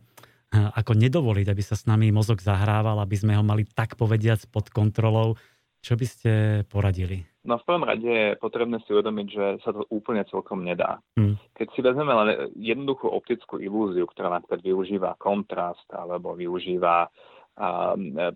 ako 0.50 0.98
nedovoliť, 0.98 1.46
aby 1.46 1.62
sa 1.62 1.77
s 1.77 1.86
nami 1.86 2.10
mozog 2.10 2.41
zahrával, 2.41 2.98
aby 3.05 3.13
sme 3.13 3.38
ho 3.38 3.46
mali 3.46 3.69
tak 3.69 3.93
povediac 3.93 4.41
pod 4.50 4.74
kontrolou, 4.74 5.38
čo 5.79 5.93
by 5.95 6.05
ste 6.05 6.31
poradili? 6.67 7.24
No 7.48 7.55
v 7.55 7.65
prvom 7.65 7.88
rade 7.88 8.05
je 8.05 8.36
potrebné 8.36 8.83
si 8.83 8.91
uvedomiť, 8.91 9.27
že 9.31 9.45
sa 9.63 9.71
to 9.71 9.88
úplne 9.89 10.27
celkom 10.27 10.62
nedá. 10.62 11.00
Hmm. 11.15 11.39
Keď 11.55 11.67
si 11.71 11.79
vezmeme 11.79 12.13
len 12.13 12.27
jednoduchú 12.59 13.07
optickú 13.07 13.57
ilúziu, 13.63 14.03
ktorá 14.05 14.27
napríklad 14.27 14.59
využíva 14.59 15.15
kontrast 15.15 15.88
alebo 15.95 16.36
využíva 16.36 17.07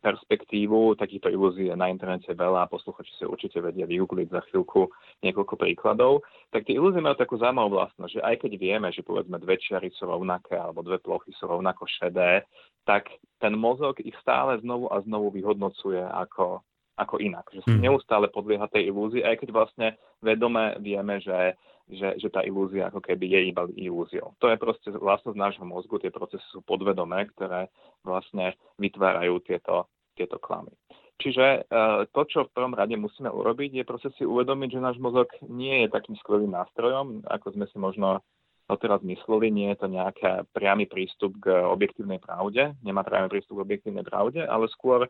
perspektívu, 0.03 0.99
takýchto 0.99 1.31
ilúzií 1.31 1.71
je 1.71 1.79
na 1.79 1.87
internete 1.87 2.35
veľa, 2.35 2.67
posluchači 2.67 3.15
si 3.15 3.23
určite 3.23 3.63
vedia 3.63 3.87
vygoogliť 3.87 4.27
za 4.27 4.43
chvíľku 4.51 4.91
niekoľko 5.23 5.55
príkladov, 5.55 6.27
tak 6.51 6.67
tie 6.67 6.75
ilúzie 6.75 6.99
majú 6.99 7.15
takú 7.15 7.39
zaujímavú 7.39 7.79
vlastnosť, 7.79 8.19
že 8.19 8.21
aj 8.21 8.35
keď 8.43 8.51
vieme, 8.59 8.91
že 8.91 8.99
povedzme 8.99 9.39
dve 9.39 9.55
čiary 9.63 9.95
sú 9.95 10.11
rovnaké 10.11 10.59
alebo 10.59 10.83
dve 10.83 10.99
plochy 10.99 11.31
sú 11.39 11.47
rovnako 11.47 11.87
šedé, 11.87 12.43
tak 12.83 13.07
ten 13.39 13.55
mozog 13.55 14.03
ich 14.03 14.15
stále 14.19 14.59
znovu 14.59 14.91
a 14.91 14.99
znovu 15.07 15.31
vyhodnocuje 15.31 16.03
ako 16.03 16.59
ako 16.97 17.17
inak. 17.17 17.49
Že 17.49 17.65
mm. 17.65 17.81
neustále 17.81 18.29
podlieha 18.29 18.69
tej 18.69 18.93
ilúzii, 18.93 19.25
aj 19.25 19.41
keď 19.41 19.49
vlastne 19.49 19.87
vedome 20.21 20.77
vieme, 20.81 21.17
že 21.21 21.57
že, 21.91 22.15
že 22.15 22.31
tá 22.31 22.39
ilúzia 22.47 22.87
ako 22.87 23.03
keby 23.03 23.25
je 23.27 23.39
iba 23.51 23.67
ilúziou. 23.75 24.31
To 24.39 24.47
je 24.47 24.55
proste 24.55 24.87
vlastnosť 24.87 25.35
nášho 25.35 25.65
mozgu, 25.67 25.99
tie 25.99 26.15
procesy 26.15 26.43
sú 26.55 26.63
podvedomé, 26.63 27.27
ktoré 27.35 27.67
vlastne 28.07 28.55
vytvárajú 28.79 29.43
tieto, 29.43 29.91
tieto 30.15 30.39
klamy. 30.39 30.71
Čiže 31.19 31.45
e, 31.45 31.61
to, 32.09 32.21
čo 32.25 32.47
v 32.47 32.53
prvom 32.55 32.73
rade 32.73 32.95
musíme 32.97 33.29
urobiť, 33.29 33.83
je 33.83 33.83
proste 33.83 34.09
si 34.15 34.23
uvedomiť, 34.23 34.79
že 34.79 34.85
náš 34.85 34.97
mozog 34.97 35.29
nie 35.45 35.85
je 35.85 35.93
takým 35.93 36.15
skvelým 36.23 36.55
nástrojom, 36.55 37.21
ako 37.27 37.53
sme 37.53 37.65
si 37.69 37.77
možno 37.77 38.23
doteraz 38.65 39.03
mysleli, 39.03 39.51
nie 39.51 39.67
je 39.75 39.77
to 39.83 39.87
nejaký 39.91 40.47
priamy 40.55 40.87
prístup 40.87 41.35
k 41.43 41.51
objektívnej 41.51 42.17
pravde, 42.23 42.73
nemá 42.79 43.03
priamy 43.03 43.27
prístup 43.27 43.59
k 43.59 43.65
objektívnej 43.67 44.07
pravde, 44.07 44.41
ale 44.41 44.71
skôr 44.71 45.05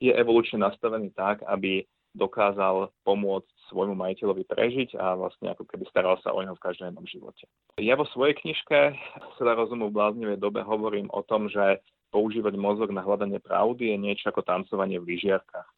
je 0.00 0.12
evolučne 0.12 0.60
nastavený 0.60 1.12
tak, 1.16 1.40
aby 1.48 1.84
dokázal 2.16 2.88
pomôcť 3.04 3.48
svojmu 3.68 3.92
majiteľovi 3.92 4.48
prežiť 4.48 4.96
a 4.96 5.12
vlastne 5.20 5.52
ako 5.52 5.68
keby 5.68 5.84
staral 5.92 6.16
sa 6.24 6.32
o 6.32 6.40
neho 6.40 6.56
v 6.56 6.64
každom 6.64 6.88
jednom 6.88 7.04
živote. 7.04 7.44
Ja 7.76 7.94
vo 8.00 8.08
svojej 8.08 8.40
knižke 8.40 8.96
Sila 9.36 9.52
rozumu 9.52 9.92
v 9.92 9.96
bláznivej 10.00 10.40
dobe 10.40 10.64
hovorím 10.64 11.12
o 11.12 11.20
tom, 11.20 11.52
že 11.52 11.84
používať 12.08 12.56
mozog 12.56 12.88
na 12.88 13.04
hľadanie 13.04 13.36
pravdy 13.36 13.92
je 13.92 13.96
niečo 14.00 14.32
ako 14.32 14.40
tancovanie 14.40 14.96
v 14.96 15.12
lyžiarkách. 15.12 15.68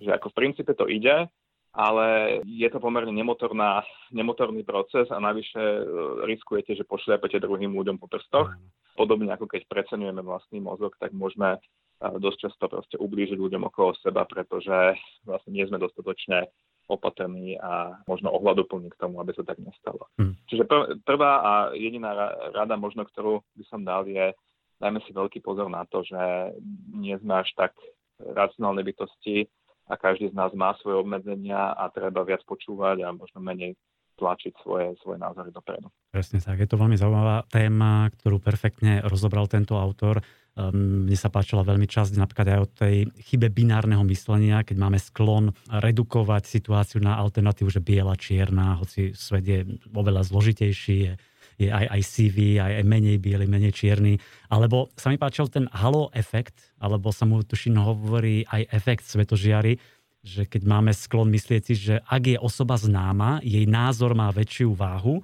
Že 0.00 0.10
ako 0.16 0.26
v 0.32 0.36
princípe 0.40 0.72
to 0.72 0.88
ide, 0.88 1.28
ale 1.74 2.06
je 2.46 2.68
to 2.70 2.78
pomerne 2.78 3.12
nemotorná, 3.12 3.84
nemotorný 4.14 4.64
proces 4.64 5.10
a 5.10 5.18
navyše 5.18 5.58
e, 5.58 5.82
riskujete, 6.24 6.72
že 6.78 6.88
pošliapete 6.88 7.42
druhým 7.42 7.74
ľuďom 7.74 7.98
po 7.98 8.06
prstoch. 8.06 8.54
Podobne 8.94 9.34
ako 9.34 9.50
keď 9.50 9.66
preceňujeme 9.66 10.22
vlastný 10.22 10.62
mozog, 10.62 10.94
tak 11.02 11.10
môžeme 11.10 11.58
dosť 12.00 12.38
často 12.50 12.64
proste 12.66 12.96
ublížiť 12.98 13.38
ľuďom 13.38 13.68
okolo 13.70 13.94
seba, 14.02 14.26
pretože 14.26 14.98
vlastne 15.24 15.52
nie 15.54 15.64
sme 15.66 15.78
dostatočne 15.80 16.50
opatrní 16.84 17.56
a 17.56 17.96
možno 18.04 18.28
ohľaduplní 18.28 18.92
k 18.92 19.00
tomu, 19.00 19.16
aby 19.16 19.32
sa 19.32 19.40
tak 19.40 19.56
nestalo. 19.56 20.04
Hmm. 20.20 20.36
Čiže 20.52 20.68
pr- 20.68 21.00
prvá 21.00 21.32
a 21.40 21.52
jediná 21.72 22.12
rada 22.52 22.76
možno, 22.76 23.08
ktorú 23.08 23.40
by 23.56 23.64
som 23.72 23.80
dal 23.88 24.04
je 24.04 24.36
dajme 24.82 25.00
si 25.06 25.16
veľký 25.16 25.40
pozor 25.40 25.70
na 25.70 25.88
to, 25.88 26.02
že 26.04 26.52
nie 26.92 27.14
sme 27.16 27.40
až 27.40 27.48
tak 27.56 27.72
racionálne 28.20 28.82
bytosti 28.82 29.46
a 29.88 29.96
každý 29.96 30.32
z 30.32 30.36
nás 30.36 30.52
má 30.56 30.76
svoje 30.80 31.00
obmedzenia 31.00 31.76
a 31.76 31.88
treba 31.92 32.24
viac 32.24 32.44
počúvať 32.44 33.04
a 33.04 33.16
možno 33.16 33.40
menej 33.40 33.76
tlačiť 34.14 34.52
svoje, 34.62 34.94
svoje 35.02 35.18
názory 35.18 35.50
dopredu. 35.50 35.90
Presne 36.14 36.38
tak. 36.38 36.62
Je 36.62 36.68
to 36.70 36.78
veľmi 36.78 36.94
zaujímavá 36.94 37.46
téma, 37.50 38.08
ktorú 38.14 38.38
perfektne 38.38 39.02
rozobral 39.02 39.50
tento 39.50 39.74
autor. 39.74 40.22
Um, 40.54 41.10
mne 41.10 41.18
sa 41.18 41.34
páčila 41.34 41.66
veľmi 41.66 41.90
časť 41.90 42.14
napríklad 42.14 42.46
aj 42.46 42.60
o 42.62 42.70
tej 42.70 42.96
chybe 43.26 43.50
binárneho 43.50 44.06
myslenia, 44.06 44.62
keď 44.62 44.76
máme 44.78 45.02
sklon 45.02 45.50
redukovať 45.66 46.46
situáciu 46.46 47.02
na 47.02 47.18
alternatívu, 47.18 47.66
že 47.66 47.82
biela, 47.82 48.14
čierna, 48.14 48.78
hoci 48.78 49.10
svet 49.18 49.42
je 49.42 49.66
oveľa 49.90 50.22
zložitejší, 50.22 50.96
je, 51.10 51.12
je 51.58 51.68
aj, 51.74 51.86
aj 51.90 52.00
CV, 52.06 52.62
aj, 52.62 52.70
aj 52.70 52.84
menej 52.86 53.18
biely, 53.18 53.50
menej 53.50 53.74
čierny. 53.74 54.22
Alebo 54.46 54.94
sa 54.94 55.10
mi 55.10 55.18
páčil 55.18 55.50
ten 55.50 55.66
halo 55.74 56.14
efekt, 56.14 56.70
alebo 56.78 57.10
sa 57.10 57.26
mu 57.26 57.42
tuším 57.42 57.74
hovorí 57.82 58.46
aj 58.46 58.70
efekt 58.70 59.10
svetožiary, 59.10 59.82
že 60.24 60.48
keď 60.48 60.64
máme 60.64 60.96
sklon 60.96 61.28
myslieť 61.28 61.62
si, 61.68 61.74
že 61.76 61.94
ak 62.08 62.22
je 62.24 62.38
osoba 62.40 62.80
známa, 62.80 63.44
jej 63.44 63.68
názor 63.68 64.16
má 64.16 64.32
väčšiu 64.32 64.72
váhu 64.72 65.20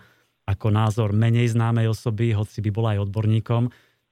ako 0.51 0.67
názor 0.69 1.15
menej 1.15 1.55
známej 1.55 1.95
osoby, 1.95 2.35
hoci 2.35 2.59
by 2.59 2.71
bola 2.75 2.89
aj 2.99 3.07
odborníkom, 3.07 3.71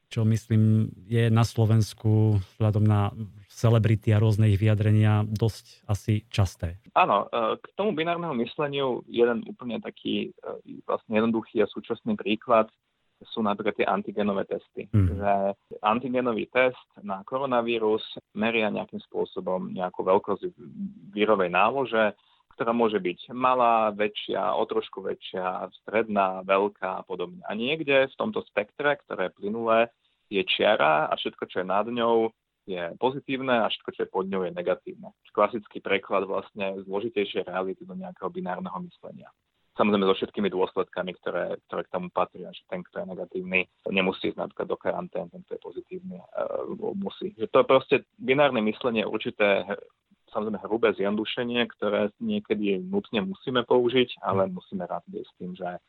čo 0.08 0.24
myslím 0.24 0.88
je 1.04 1.28
na 1.28 1.44
Slovensku 1.44 2.40
vzhľadom 2.56 2.84
na 2.86 3.12
celebrity 3.52 4.14
a 4.14 4.22
rôzne 4.22 4.48
ich 4.48 4.56
vyjadrenia 4.56 5.26
dosť 5.26 5.84
asi 5.90 6.24
časté. 6.32 6.80
Áno, 6.94 7.26
e, 7.28 7.58
k 7.60 7.66
tomu 7.74 7.92
binárnemu 7.92 8.38
mysleniu 8.46 9.02
jeden 9.10 9.44
úplne 9.50 9.82
taký 9.82 10.30
e, 10.30 10.78
vlastne 10.86 11.18
jednoduchý 11.18 11.60
a 11.60 11.68
súčasný 11.68 12.14
príklad 12.16 12.70
sú 13.26 13.42
napríklad 13.42 13.74
tie 13.74 13.86
antigenové 13.86 14.46
testy. 14.46 14.86
Mm. 14.94 15.18
Že 15.18 15.32
antigenový 15.82 16.46
test 16.50 16.86
na 17.02 17.22
koronavírus 17.26 18.02
meria 18.34 18.70
nejakým 18.70 19.02
spôsobom 19.10 19.74
nejakú 19.74 20.06
veľkosť 20.06 20.54
vírovej 21.10 21.50
nálože, 21.50 22.14
ktorá 22.58 22.74
môže 22.74 22.98
byť 22.98 23.30
malá, 23.34 23.94
väčšia, 23.94 24.58
o 24.58 24.62
trošku 24.66 25.02
väčšia, 25.02 25.70
stredná, 25.82 26.42
veľká 26.42 27.02
a 27.02 27.06
podobne. 27.06 27.38
A 27.46 27.54
niekde 27.54 28.10
v 28.10 28.18
tomto 28.18 28.42
spektre, 28.50 28.98
ktoré 29.06 29.30
je 29.30 29.36
plynulé, 29.38 29.80
je 30.26 30.42
čiara 30.42 31.06
a 31.06 31.14
všetko, 31.14 31.46
čo 31.46 31.62
je 31.62 31.66
nad 31.66 31.86
ňou, 31.86 32.34
je 32.68 32.82
pozitívne 33.00 33.64
a 33.64 33.70
všetko, 33.70 33.88
čo 33.96 34.00
je 34.04 34.12
pod 34.12 34.26
ňou, 34.28 34.44
je 34.44 34.52
negatívne. 34.52 35.08
Klasický 35.32 35.80
preklad 35.80 36.28
vlastne 36.28 36.82
zložitejšie 36.84 37.48
reality 37.48 37.86
do 37.88 37.96
nejakého 37.96 38.28
binárneho 38.28 38.76
myslenia. 38.90 39.32
Samozrejme 39.78 40.10
so 40.10 40.18
všetkými 40.18 40.50
dôsledkami, 40.50 41.14
ktoré, 41.22 41.54
ktoré 41.70 41.86
k 41.86 41.92
tomu 41.94 42.10
patria, 42.10 42.50
že 42.50 42.66
ten, 42.66 42.82
kto 42.82 42.98
je 42.98 43.06
negatívny, 43.14 43.60
nemusí 43.86 44.34
ísť 44.34 44.42
napríklad 44.42 44.66
do 44.66 44.74
karantén, 44.74 45.30
ten, 45.30 45.46
kto 45.46 45.54
je 45.54 45.62
pozitívny, 45.62 46.18
uh, 46.18 46.66
musí. 46.98 47.30
Že 47.38 47.46
to 47.46 47.56
je 47.62 47.66
proste 47.70 47.96
binárne 48.18 48.58
myslenie 48.58 49.06
určité 49.06 49.62
samozrejme 50.32 50.60
hrubé 50.66 50.92
zjednodušenie, 50.92 51.64
ktoré 51.78 52.12
niekedy 52.20 52.84
nutne 52.84 53.24
musíme 53.24 53.64
použiť, 53.64 54.20
ale 54.20 54.52
musíme 54.52 54.84
rád 54.84 55.04
s 55.08 55.32
tým, 55.40 55.56
že 55.56 55.80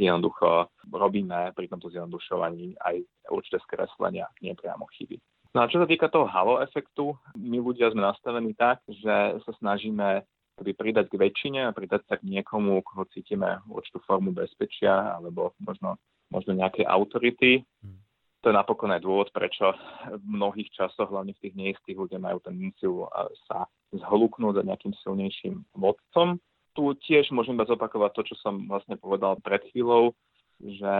jednoducho 0.00 0.72
robíme 0.88 1.52
pri 1.52 1.68
tomto 1.68 1.92
zjednodušovaní 1.92 2.80
aj 2.80 3.04
určité 3.28 3.60
skreslenia, 3.68 4.26
nie 4.40 4.56
priamo 4.56 4.88
chyby. 4.96 5.20
No 5.52 5.60
a 5.60 5.68
čo 5.68 5.84
sa 5.84 5.86
týka 5.86 6.08
toho 6.08 6.24
halo 6.24 6.64
efektu, 6.64 7.12
my 7.36 7.60
ľudia 7.60 7.92
sme 7.92 8.00
nastavení 8.00 8.56
tak, 8.56 8.80
že 8.88 9.36
sa 9.44 9.52
snažíme 9.60 10.24
keby 10.62 10.78
pridať 10.78 11.10
k 11.10 11.18
väčšine 11.18 11.66
a 11.66 11.74
pridať 11.74 12.06
sa 12.06 12.14
k 12.16 12.24
niekomu, 12.30 12.86
koho 12.86 13.04
cítime 13.10 13.58
určitú 13.66 13.98
formu 14.06 14.30
bezpečia 14.30 15.18
alebo 15.18 15.58
možno, 15.58 15.98
možno 16.30 16.54
nejakej 16.54 16.86
autority. 16.86 17.66
Hmm 17.82 18.02
to 18.42 18.50
je 18.50 18.58
napokon 18.58 18.90
aj 18.90 19.06
dôvod, 19.06 19.30
prečo 19.30 19.70
v 20.10 20.24
mnohých 20.26 20.74
časoch, 20.74 21.14
hlavne 21.14 21.30
v 21.38 21.42
tých 21.46 21.54
neistých, 21.54 21.94
ľudia 21.94 22.18
majú 22.18 22.42
tendenciu 22.42 23.06
sa 23.46 23.70
zhluknúť 23.94 24.58
za 24.58 24.62
nejakým 24.66 24.92
silnejším 24.98 25.62
vodcom. 25.78 26.42
Tu 26.74 26.84
tiež 27.06 27.30
môžem 27.30 27.54
iba 27.54 27.70
zopakovať 27.70 28.10
to, 28.18 28.22
čo 28.34 28.36
som 28.42 28.66
vlastne 28.66 28.98
povedal 28.98 29.38
pred 29.38 29.62
chvíľou, 29.70 30.10
že 30.58 30.92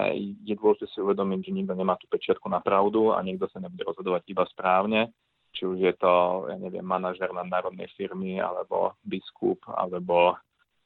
je 0.47 0.55
dôležité 0.55 0.87
si 0.95 1.03
uvedomiť, 1.03 1.51
že 1.51 1.55
nikto 1.55 1.75
nemá 1.75 1.99
tú 1.99 2.07
pečiatku 2.07 2.47
na 2.47 2.63
pravdu 2.63 3.11
a 3.11 3.19
niekto 3.27 3.51
sa 3.51 3.59
nebude 3.59 3.83
rozhodovať 3.91 4.23
iba 4.31 4.47
správne. 4.47 5.11
Či 5.53 5.63
už 5.69 5.79
je 5.79 5.95
to, 6.01 6.47
ja 6.49 6.57
neviem, 6.57 6.85
manažer 6.85 7.29
na 7.33 7.45
národnej 7.45 7.89
firmy, 7.97 8.41
alebo 8.41 8.97
biskup, 9.05 9.61
alebo 9.69 10.37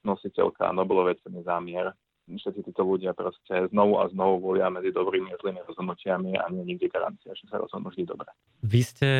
nositeľka 0.02 0.70
Nobelovej 0.74 1.22
ceny 1.22 1.42
zámier 1.46 1.94
všetci 2.26 2.66
títo 2.66 2.82
ľudia 2.82 3.14
proste 3.14 3.70
znovu 3.70 4.02
a 4.02 4.10
znovu 4.10 4.42
volia 4.42 4.66
medzi 4.66 4.90
dobrými 4.90 5.30
a 5.30 5.38
zlými 5.38 5.62
rozhodnutiami 5.62 6.34
a 6.34 6.50
nie 6.50 6.74
nikdy 6.74 6.90
garancia, 6.90 7.30
že 7.38 7.46
sa 7.46 7.62
rozhodnú 7.62 7.94
vždy 7.94 8.02
dobre. 8.02 8.26
Vy 8.66 8.80
ste 8.82 9.10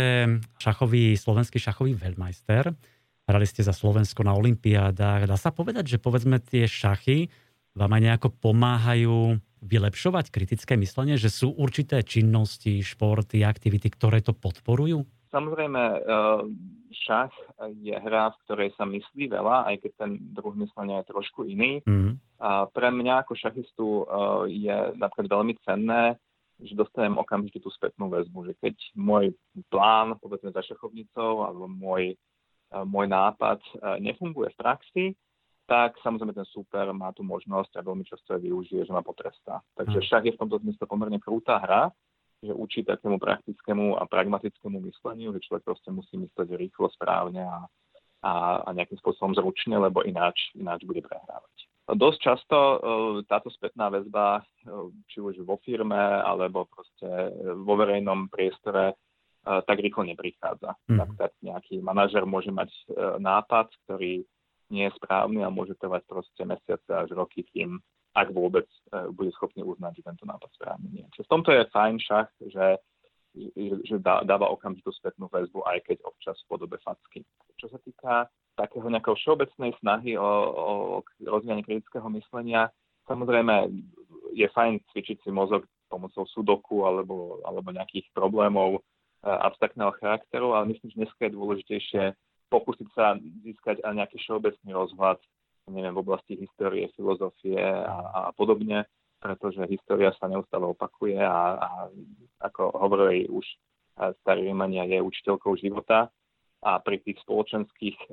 šachový, 0.59 1.15
slovenský 1.15 1.62
šachový 1.62 1.95
veľmajster. 1.95 2.75
Hrali 3.26 3.47
ste 3.47 3.62
za 3.62 3.71
Slovensko 3.71 4.26
na 4.26 4.35
Olympiádach. 4.35 5.31
Dá 5.31 5.38
sa 5.38 5.55
povedať, 5.55 5.87
že 5.87 6.03
povedzme 6.03 6.43
tie 6.43 6.67
šachy 6.67 7.31
vám 7.79 7.95
aj 7.95 8.03
nejako 8.03 8.29
pomáhajú 8.43 9.38
vylepšovať 9.62 10.35
kritické 10.35 10.75
myslenie, 10.79 11.15
že 11.15 11.31
sú 11.31 11.55
určité 11.55 12.03
činnosti, 12.03 12.83
športy, 12.83 13.43
aktivity, 13.47 13.87
ktoré 13.91 14.19
to 14.19 14.35
podporujú? 14.35 15.07
Samozrejme, 15.37 15.83
eh, 15.85 16.40
šach 17.05 17.35
je 17.76 17.93
hra, 17.93 18.33
v 18.33 18.40
ktorej 18.49 18.71
sa 18.81 18.88
myslí 18.88 19.28
veľa, 19.28 19.69
aj 19.69 19.76
keď 19.85 19.93
ten 20.00 20.11
druh 20.33 20.57
myslenia 20.64 21.05
je 21.05 21.12
trošku 21.12 21.45
iný. 21.45 21.85
Mm. 21.85 22.16
A 22.40 22.64
pre 22.73 22.88
mňa 22.88 23.21
ako 23.21 23.37
šachistu 23.37 23.85
eh, 23.85 24.05
je 24.49 24.76
napríklad 24.97 25.28
veľmi 25.28 25.61
cenné, 25.61 26.16
že 26.57 26.73
dostanem 26.73 27.21
okamžite 27.21 27.61
tú 27.61 27.69
spätnú 27.69 28.09
väzbu, 28.09 28.49
že 28.49 28.52
keď 28.57 28.75
môj 28.97 29.37
plán, 29.69 30.16
povedzme 30.16 30.57
za 30.57 30.64
šachovnicou, 30.64 31.45
alebo 31.45 31.69
môj, 31.69 32.16
eh, 32.16 32.85
môj 32.88 33.05
nápad 33.05 33.61
nefunguje 34.00 34.57
v 34.57 34.61
praxi, 34.61 35.07
tak 35.69 36.00
samozrejme 36.00 36.33
ten 36.33 36.49
super 36.49 36.88
má 36.97 37.12
tú 37.12 37.26
možnosť 37.26 37.76
a 37.76 37.85
veľmi 37.85 38.09
často 38.09 38.38
aj 38.38 38.40
využije, 38.40 38.88
že 38.88 38.95
ma 38.95 39.05
potrestá. 39.05 39.61
Takže 39.76 40.00
mm. 40.00 40.07
šach 40.09 40.25
je 40.25 40.33
v 40.33 40.40
tomto 40.40 40.57
zmysle 40.64 40.88
pomerne 40.88 41.21
krúta 41.21 41.61
hra, 41.61 41.93
že 42.47 42.55
učí 42.55 42.87
takému 42.87 43.19
praktickému 43.19 43.99
a 43.99 44.07
pragmatickému 44.07 44.79
mysleniu, 44.87 45.35
že 45.35 45.45
človek 45.45 45.67
proste 45.67 45.91
musí 45.91 46.15
myslieť 46.17 46.55
rýchlo, 46.55 46.87
správne 46.95 47.43
a, 47.43 47.67
a, 48.23 48.33
a 48.65 48.69
nejakým 48.73 48.99
spôsobom 49.03 49.35
zručne, 49.35 49.76
lebo 49.76 50.07
ináč, 50.07 50.55
ináč 50.55 50.87
bude 50.87 51.03
prehrávať. 51.03 51.55
Dosť 51.87 52.19
často 52.19 52.57
uh, 52.59 52.79
táto 53.31 53.47
spätná 53.55 53.87
väzba, 53.87 54.43
uh, 54.43 54.91
či 55.07 55.23
už 55.23 55.47
vo 55.47 55.62
firme, 55.62 55.99
alebo 55.99 56.67
proste 56.67 57.07
vo 57.62 57.79
verejnom 57.79 58.26
priestore, 58.26 58.95
uh, 58.95 59.62
tak 59.62 59.79
rýchlo 59.79 60.03
neprichádza. 60.03 60.75
Mm. 60.91 60.99
Napríklad 60.99 61.33
nejaký 61.47 61.79
manažer 61.79 62.26
môže 62.26 62.50
mať 62.50 62.75
nápad, 63.23 63.71
ktorý 63.87 64.26
nie 64.75 64.85
je 64.91 64.97
správny 64.99 65.47
a 65.47 65.55
môže 65.55 65.79
trvať 65.79 66.03
proste 66.11 66.43
mesiace 66.43 66.91
až 66.91 67.15
roky, 67.15 67.47
kým 67.47 67.79
ak 68.16 68.32
vôbec 68.32 68.64
e, 68.64 69.12
bude 69.12 69.28
schopný 69.37 69.61
uznať, 69.61 70.00
že 70.00 70.06
tento 70.08 70.25
nápad 70.25 70.49
správny 70.56 70.88
nie. 70.88 71.06
Čiže 71.12 71.28
v 71.28 71.32
tomto 71.37 71.50
je 71.52 71.68
fajn 71.68 71.94
šach, 72.00 72.30
že, 72.49 72.66
že 73.85 73.96
dáva 74.00 74.49
okamžitú 74.49 74.88
spätnú 74.96 75.28
väzbu, 75.28 75.61
aj 75.68 75.85
keď 75.85 75.96
občas 76.08 76.40
v 76.44 76.49
podobe 76.56 76.80
facky. 76.80 77.28
Čo 77.61 77.68
sa 77.68 77.78
týka 77.85 78.32
takého 78.56 78.88
nejakého 78.88 79.14
všeobecnej 79.20 79.76
snahy 79.85 80.16
o, 80.16 80.25
o 80.56 80.73
rozvíjanie 81.20 81.61
kritického 81.61 82.08
myslenia, 82.16 82.73
Samozrejme, 83.06 83.70
je 84.35 84.46
fajn 84.50 84.82
cvičiť 84.90 85.23
si 85.23 85.30
mozog 85.30 85.62
pomocou 85.87 86.26
sudoku 86.26 86.82
alebo, 86.82 87.38
alebo 87.46 87.70
nejakých 87.70 88.11
problémov 88.11 88.82
abstraktného 89.23 89.94
charakteru, 90.02 90.54
ale 90.54 90.75
myslím, 90.75 90.90
že 90.90 91.00
dneska 91.02 91.20
je 91.26 91.37
dôležitejšie 91.38 92.02
pokúsiť 92.50 92.88
sa 92.94 93.18
získať 93.42 93.82
aj 93.82 93.92
nejaký 93.94 94.16
všeobecný 94.23 94.70
rozhľad 94.70 95.18
neviem, 95.70 95.94
v 95.94 96.02
oblasti 96.02 96.38
histórie, 96.38 96.90
filozofie 96.94 97.58
a, 97.58 98.30
a 98.30 98.30
podobne, 98.35 98.87
pretože 99.18 99.66
história 99.66 100.14
sa 100.16 100.30
neustále 100.30 100.66
opakuje 100.70 101.18
a, 101.18 101.58
a 101.58 101.70
ako 102.46 102.70
hovorili 102.76 103.26
už 103.26 103.44
starí 104.23 104.46
Rímania, 104.46 104.85
je 104.85 105.00
učiteľkou 105.00 105.56
života 105.56 106.12
a 106.61 106.70
pri 106.80 107.00
tých 107.00 107.16
spoločenských 107.25 107.96
e, 107.96 108.08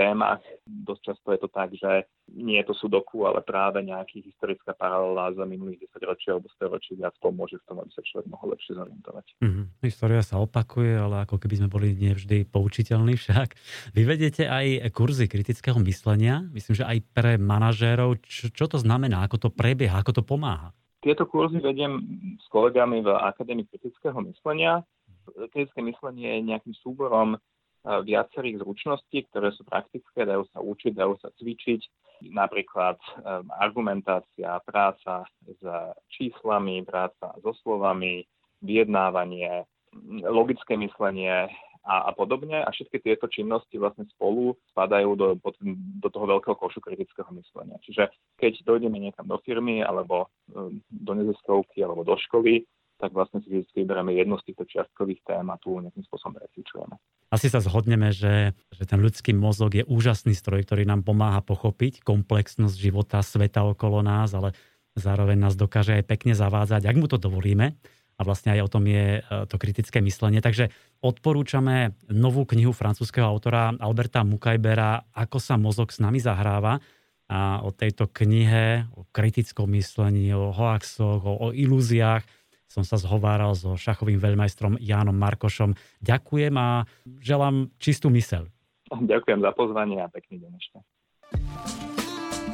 témach. 0.00 0.40
Dosť 0.64 1.12
často 1.12 1.28
je 1.36 1.40
to 1.44 1.48
tak, 1.52 1.76
že 1.76 2.08
nie 2.32 2.56
je 2.64 2.72
to 2.72 2.74
sudoku, 2.80 3.28
ale 3.28 3.44
práve 3.44 3.84
nejaký 3.84 4.24
historická 4.24 4.72
paralela 4.72 5.36
za 5.36 5.44
minulých 5.44 5.84
10 5.92 6.08
ročí 6.08 6.26
alebo 6.32 6.48
100 6.56 6.72
ročí 6.72 6.92
viac 6.96 7.12
pomôže 7.20 7.60
v 7.60 7.66
tom, 7.68 7.76
aby 7.84 7.92
sa 7.92 8.00
človek 8.00 8.26
mohol 8.32 8.56
lepšie 8.56 8.72
zorientovať. 8.80 9.26
Mm-hmm. 9.44 9.64
História 9.84 10.24
sa 10.24 10.40
opakuje, 10.40 10.96
ale 10.96 11.28
ako 11.28 11.36
keby 11.36 11.54
sme 11.60 11.68
boli 11.68 11.92
nevždy 11.92 12.48
poučiteľní 12.48 13.20
však. 13.20 13.48
Vy 13.92 14.02
vedete 14.08 14.48
aj 14.48 14.88
kurzy 14.96 15.28
kritického 15.28 15.76
myslenia, 15.84 16.48
myslím, 16.56 16.74
že 16.80 16.88
aj 16.88 16.98
pre 17.12 17.36
manažérov. 17.36 18.24
Čo, 18.24 18.48
čo 18.48 18.64
to 18.70 18.80
znamená, 18.80 19.28
ako 19.28 19.36
to 19.36 19.48
prebieha, 19.52 20.00
ako 20.00 20.16
to 20.16 20.22
pomáha? 20.24 20.72
Tieto 21.04 21.28
kurzy 21.28 21.60
vediem 21.60 22.00
s 22.40 22.46
kolegami 22.52 23.04
v 23.04 23.08
Akadémii 23.12 23.68
kritického 23.68 24.16
myslenia. 24.32 24.84
Kritické 25.52 25.80
myslenie 25.84 26.40
je 26.40 26.48
nejakým 26.52 26.74
súborom 26.80 27.40
viacerých 27.84 28.60
zručností, 28.60 29.24
ktoré 29.32 29.56
sú 29.56 29.64
praktické, 29.64 30.28
dajú 30.28 30.44
sa 30.52 30.60
učiť, 30.60 30.92
dajú 30.92 31.16
sa 31.16 31.32
cvičiť, 31.32 31.80
napríklad 32.28 33.00
argumentácia, 33.56 34.60
práca 34.68 35.24
s 35.48 35.62
číslami, 36.12 36.84
práca 36.84 37.32
so 37.40 37.56
slovami, 37.64 38.28
vyjednávanie, 38.60 39.64
logické 40.28 40.76
myslenie 40.76 41.48
a, 41.80 41.94
a 42.04 42.10
podobne. 42.12 42.60
A 42.60 42.68
všetky 42.68 43.00
tieto 43.00 43.24
činnosti 43.32 43.80
vlastne 43.80 44.04
spolu 44.12 44.52
spadajú 44.76 45.16
do, 45.16 45.28
do 46.04 46.08
toho 46.12 46.26
veľkého 46.36 46.60
košu 46.60 46.84
kritického 46.84 47.32
myslenia. 47.32 47.80
Čiže 47.80 48.12
keď 48.36 48.60
dojdeme 48.68 49.00
niekam 49.00 49.24
do 49.24 49.40
firmy 49.40 49.80
alebo 49.80 50.28
do 50.92 51.12
neziskovky 51.16 51.80
alebo 51.80 52.04
do 52.04 52.20
školy, 52.28 52.68
tak 53.00 53.16
vlastne 53.16 53.40
si 53.40 53.48
vždy 53.48 53.72
vyberieme 53.72 54.12
jednu 54.12 54.36
z 54.36 54.52
týchto 54.52 54.68
čiastkových 54.68 55.24
tém 55.24 55.46
a 55.48 55.56
tu 55.56 55.80
nejakým 55.80 56.04
spôsobom 56.04 56.36
recvičujeme. 56.36 56.94
Asi 57.32 57.48
sa 57.48 57.64
zhodneme, 57.64 58.12
že, 58.12 58.52
že 58.74 58.84
ten 58.84 59.00
ľudský 59.00 59.32
mozog 59.32 59.72
je 59.72 59.86
úžasný 59.88 60.36
stroj, 60.36 60.68
ktorý 60.68 60.84
nám 60.84 61.06
pomáha 61.06 61.40
pochopiť 61.40 62.04
komplexnosť 62.04 62.76
života, 62.76 63.24
sveta 63.24 63.64
okolo 63.64 64.04
nás, 64.04 64.36
ale 64.36 64.52
zároveň 64.98 65.38
nás 65.38 65.54
dokáže 65.56 65.96
aj 65.96 66.04
pekne 66.04 66.34
zavádzať, 66.36 66.84
ak 66.84 66.96
mu 66.98 67.06
to 67.08 67.16
dovolíme. 67.16 67.78
A 68.20 68.26
vlastne 68.26 68.52
aj 68.52 68.68
o 68.68 68.72
tom 68.76 68.84
je 68.84 69.24
e, 69.24 69.48
to 69.48 69.56
kritické 69.56 70.04
myslenie. 70.04 70.44
Takže 70.44 70.68
odporúčame 71.00 71.96
novú 72.12 72.44
knihu 72.44 72.76
francúzského 72.76 73.24
autora 73.24 73.72
Alberta 73.80 74.20
Mukajbera 74.28 75.08
Ako 75.16 75.40
sa 75.40 75.56
mozog 75.56 75.88
s 75.88 76.04
nami 76.04 76.20
zahráva. 76.20 76.84
A 77.32 77.64
o 77.64 77.72
tejto 77.72 78.12
knihe, 78.12 78.90
o 78.92 79.08
kritickom 79.08 79.72
myslení, 79.72 80.36
o 80.36 80.52
hoaxoch, 80.52 81.24
o, 81.24 81.48
o 81.48 81.48
ilúziách 81.56 82.26
som 82.70 82.86
sa 82.86 82.94
zhováral 82.94 83.58
so 83.58 83.74
šachovým 83.74 84.22
veľmajstrom 84.22 84.78
Jánom 84.78 85.18
Markošom. 85.18 85.74
Ďakujem 85.98 86.54
a 86.54 86.86
želám 87.18 87.74
čistú 87.82 88.14
mysel. 88.14 88.46
Ďakujem 88.94 89.42
za 89.42 89.50
pozvanie 89.50 89.98
a 89.98 90.06
pekný 90.06 90.38
deň 90.46 90.52
ešte. 90.54 90.78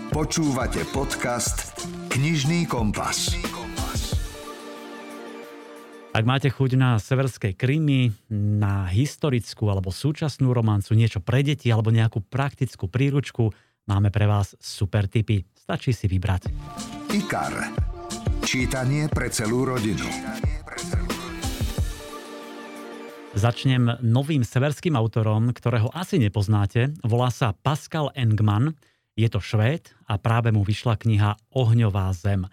Počúvate 0.08 0.80
podcast 0.96 1.85
Knižný 2.08 2.64
kompas. 2.64 3.37
Ak 6.16 6.25
máte 6.25 6.49
chuť 6.49 6.80
na 6.80 6.96
severskej 6.96 7.52
Krymy, 7.52 8.08
na 8.32 8.88
historickú 8.88 9.69
alebo 9.69 9.93
súčasnú 9.93 10.49
romancu, 10.56 10.97
niečo 10.97 11.21
pre 11.21 11.45
deti 11.45 11.69
alebo 11.69 11.93
nejakú 11.93 12.25
praktickú 12.25 12.88
príručku, 12.88 13.52
máme 13.84 14.08
pre 14.08 14.25
vás 14.25 14.56
super 14.56 15.12
tipy. 15.12 15.45
Stačí 15.52 15.93
si 15.93 16.08
vybrať. 16.08 16.49
IKAR. 17.12 17.96
Čítanie 18.44 19.06
pre 19.08 19.32
celú 19.32 19.64
rodinu. 19.64 20.04
Začnem 23.32 24.02
novým 24.04 24.44
severským 24.44 24.99
autorom, 24.99 25.54
ktorého 25.54 25.88
asi 25.96 26.20
nepoznáte. 26.20 26.92
Volá 27.00 27.32
sa 27.32 27.56
Pascal 27.56 28.12
Engman. 28.12 28.76
Je 29.16 29.28
to 29.30 29.40
Švéd 29.40 29.94
a 30.10 30.20
práve 30.20 30.52
mu 30.52 30.60
vyšla 30.60 31.00
kniha 31.00 31.38
Ohňová 31.56 32.12
zem. 32.12 32.44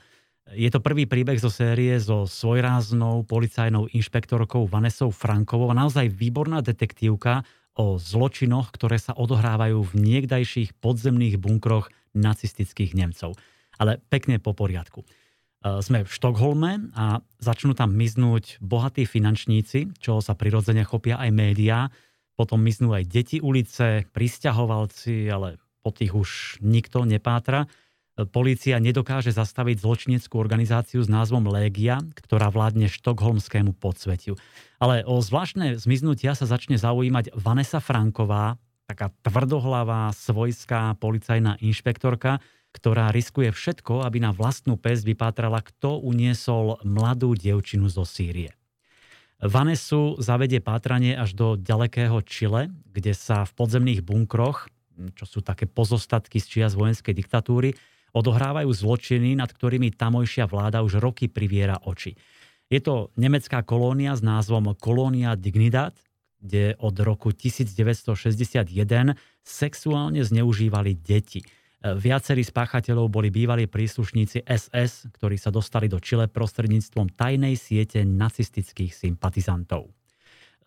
Je 0.54 0.70
to 0.70 0.84
prvý 0.84 1.10
príbeh 1.10 1.40
zo 1.42 1.50
série 1.50 1.96
so 1.98 2.30
svojráznou 2.30 3.26
policajnou 3.26 3.90
inšpektorkou 3.90 4.70
Vanesou 4.70 5.10
Frankovou 5.10 5.72
naozaj 5.72 6.12
výborná 6.12 6.60
detektívka 6.60 7.48
o 7.74 7.98
zločinoch, 7.98 8.70
ktoré 8.70 9.02
sa 9.02 9.18
odohrávajú 9.18 9.82
v 9.82 9.94
niekdajších 9.98 10.78
podzemných 10.78 11.42
bunkroch 11.42 11.90
nacistických 12.14 12.94
Nemcov. 12.94 13.34
Ale 13.82 13.98
pekne 14.14 14.38
po 14.38 14.54
poriadku. 14.54 15.02
E, 15.64 15.80
sme 15.80 16.04
v 16.04 16.12
Štokholme 16.12 16.92
a 16.94 17.24
začnú 17.40 17.72
tam 17.72 17.96
miznúť 17.96 18.60
bohatí 18.60 19.08
finančníci, 19.08 19.96
čo 20.04 20.20
sa 20.20 20.36
prirodzene 20.36 20.84
chopia 20.84 21.16
aj 21.24 21.32
médiá. 21.32 21.88
Potom 22.36 22.60
miznú 22.60 22.92
aj 22.92 23.08
deti 23.08 23.40
ulice, 23.40 24.04
pristahovalci, 24.12 25.32
ale 25.32 25.62
po 25.80 25.96
tých 25.96 26.12
už 26.12 26.30
nikto 26.60 27.08
nepátra. 27.08 27.64
E, 27.64 28.28
polícia 28.28 28.76
nedokáže 28.84 29.32
zastaviť 29.32 29.80
zločineckú 29.80 30.36
organizáciu 30.36 31.00
s 31.00 31.08
názvom 31.08 31.48
Légia, 31.48 32.04
ktorá 32.12 32.52
vládne 32.52 32.92
štokholmskému 32.92 33.72
podsvetiu. 33.80 34.36
Ale 34.84 35.08
o 35.08 35.24
zvláštne 35.24 35.80
zmiznutia 35.80 36.36
sa 36.36 36.44
začne 36.44 36.76
zaujímať 36.76 37.32
Vanessa 37.40 37.80
Franková, 37.80 38.60
taká 38.84 39.16
tvrdohlavá 39.24 40.12
svojská 40.12 41.00
policajná 41.00 41.56
inšpektorka, 41.64 42.44
ktorá 42.74 43.14
riskuje 43.14 43.54
všetko, 43.54 44.02
aby 44.02 44.18
na 44.18 44.34
vlastnú 44.34 44.76
pes 44.76 45.06
vypátrala, 45.06 45.62
kto 45.62 46.02
uniesol 46.02 46.82
mladú 46.82 47.38
dievčinu 47.38 47.86
zo 47.88 48.02
Sýrie. 48.04 48.58
Vanesu 49.38 50.18
zavedie 50.18 50.58
pátranie 50.64 51.14
až 51.14 51.38
do 51.38 51.48
ďalekého 51.54 52.18
Čile, 52.26 52.74
kde 52.90 53.14
sa 53.14 53.46
v 53.46 53.52
podzemných 53.54 54.02
bunkroch, 54.02 54.72
čo 55.14 55.26
sú 55.30 55.40
také 55.46 55.70
pozostatky 55.70 56.42
z 56.42 56.46
čias 56.50 56.74
vojenskej 56.74 57.14
diktatúry, 57.14 57.78
odohrávajú 58.14 58.70
zločiny, 58.70 59.38
nad 59.38 59.50
ktorými 59.50 59.94
tamojšia 59.94 60.46
vláda 60.50 60.86
už 60.86 61.02
roky 61.02 61.30
priviera 61.30 61.82
oči. 61.86 62.18
Je 62.72 62.80
to 62.82 63.14
nemecká 63.20 63.62
kolónia 63.62 64.18
s 64.18 64.22
názvom 64.24 64.74
Kolónia 64.80 65.36
Dignidad, 65.38 65.94
kde 66.40 66.78
od 66.80 66.96
roku 67.04 67.36
1961 67.36 68.66
sexuálne 69.46 70.22
zneužívali 70.26 70.98
deti– 70.98 71.46
Viacerí 71.84 72.48
spáchateľov 72.48 73.12
boli 73.12 73.28
bývalí 73.28 73.68
príslušníci 73.68 74.48
SS, 74.48 75.12
ktorí 75.20 75.36
sa 75.36 75.52
dostali 75.52 75.92
do 75.92 76.00
Čile 76.00 76.32
prostredníctvom 76.32 77.12
tajnej 77.12 77.60
siete 77.60 78.08
nacistických 78.08 78.96
sympatizantov. 78.96 79.92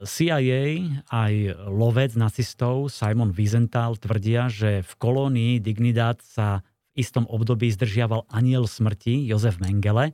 CIA 0.05 0.85
aj 1.09 1.33
lovec 1.73 2.13
nacistov 2.21 2.93
Simon 2.93 3.33
Wiesenthal 3.33 3.97
tvrdia, 3.97 4.53
že 4.53 4.85
v 4.85 4.93
kolónii 5.01 5.53
Dignidad 5.57 6.21
sa 6.21 6.61
v 6.93 7.01
istom 7.01 7.25
období 7.25 7.73
zdržiaval 7.73 8.29
aniel 8.29 8.69
smrti 8.69 9.25
Jozef 9.25 9.57
Mengele. 9.57 10.13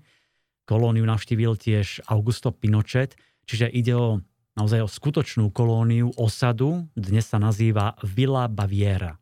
Kolóniu 0.71 1.03
navštívil 1.03 1.59
tiež 1.59 2.07
Augusto 2.07 2.55
Pinochet, 2.55 3.19
čiže 3.51 3.67
ide 3.67 3.99
o 3.99 4.23
naozaj 4.55 4.87
o 4.87 4.89
skutočnú 4.91 5.51
kolóniu, 5.51 6.15
osadu, 6.15 6.87
dnes 6.95 7.27
sa 7.27 7.43
nazýva 7.43 7.99
Villa 8.07 8.47
Baviera. 8.47 9.22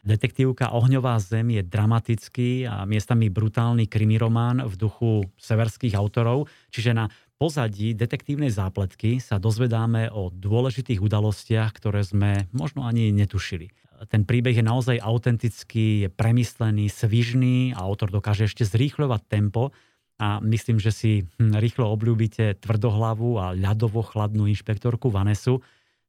Detektívka 0.00 0.72
Ohňová 0.72 1.20
zem 1.20 1.52
je 1.52 1.62
dramatický 1.62 2.64
a 2.64 2.88
miestami 2.88 3.28
brutálny 3.28 3.84
krimiromán 3.84 4.64
v 4.64 4.74
duchu 4.80 5.12
severských 5.36 5.92
autorov, 5.92 6.48
čiže 6.72 6.96
na 6.96 7.12
pozadí 7.36 7.92
detektívnej 7.92 8.48
zápletky 8.48 9.20
sa 9.20 9.36
dozvedáme 9.36 10.08
o 10.08 10.32
dôležitých 10.32 11.00
udalostiach, 11.04 11.76
ktoré 11.76 12.00
sme 12.00 12.48
možno 12.52 12.88
ani 12.88 13.12
netušili. 13.12 13.72
Ten 14.08 14.24
príbeh 14.24 14.56
je 14.56 14.64
naozaj 14.64 14.96
autentický, 15.04 16.04
je 16.04 16.08
premyslený, 16.08 16.88
svižný 16.88 17.76
a 17.76 17.84
autor 17.84 18.08
dokáže 18.08 18.48
ešte 18.48 18.64
zrýchľovať 18.64 19.20
tempo. 19.28 19.76
A 20.20 20.40
myslím, 20.40 20.80
že 20.80 20.92
si 20.92 21.12
hm, 21.36 21.60
rýchlo 21.60 21.88
obľúbite 21.92 22.60
tvrdohlavu 22.64 23.40
a 23.40 23.52
ľadovo 23.52 24.00
chladnú 24.00 24.48
inšpektorku 24.48 25.12
Vanesu, 25.12 25.60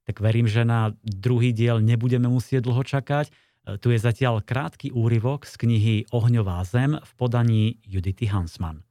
tak 0.07 0.23
verím, 0.23 0.47
že 0.47 0.63
na 0.63 0.95
druhý 1.03 1.51
diel 1.51 1.83
nebudeme 1.83 2.27
musieť 2.31 2.63
dlho 2.67 2.83
čakať 2.83 3.31
tu 3.79 3.93
je 3.93 3.99
zatiaľ 4.01 4.41
krátky 4.41 4.89
úryvok 4.89 5.45
z 5.45 5.53
knihy 5.61 5.95
Ohňová 6.09 6.65
zem 6.65 6.97
v 6.97 7.11
podaní 7.17 7.63
Judity 7.85 8.25
Hansman. 8.25 8.81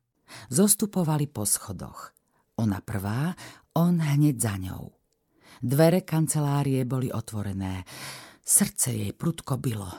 Zostupovali 0.46 1.26
po 1.26 1.42
schodoch. 1.42 2.14
Ona 2.60 2.78
prvá, 2.78 3.34
on 3.74 3.98
hneď 3.98 4.36
za 4.38 4.54
ňou. 4.60 4.94
Dvere 5.60 6.06
kancelárie 6.06 6.86
boli 6.86 7.10
otvorené. 7.10 7.82
Srdce 8.40 8.94
jej 8.94 9.12
prudko 9.12 9.58
bylo. 9.58 9.90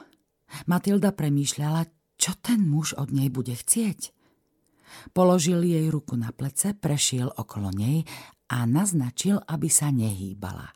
Matilda 0.67 1.11
premýšľala, 1.11 1.87
Čo 2.21 2.37
ten 2.37 2.61
muž 2.69 2.93
od 2.93 3.09
nej 3.09 3.33
bude 3.33 3.57
chcieť? 3.57 4.13
Položil 5.09 5.65
jej 5.65 5.89
ruku 5.89 6.13
na 6.13 6.29
plece, 6.29 6.77
prešiel 6.77 7.33
okolo 7.33 7.73
nej 7.73 8.05
a 8.51 8.69
naznačil, 8.69 9.41
aby 9.49 9.65
sa 9.71 9.89
nehýbala. 9.89 10.69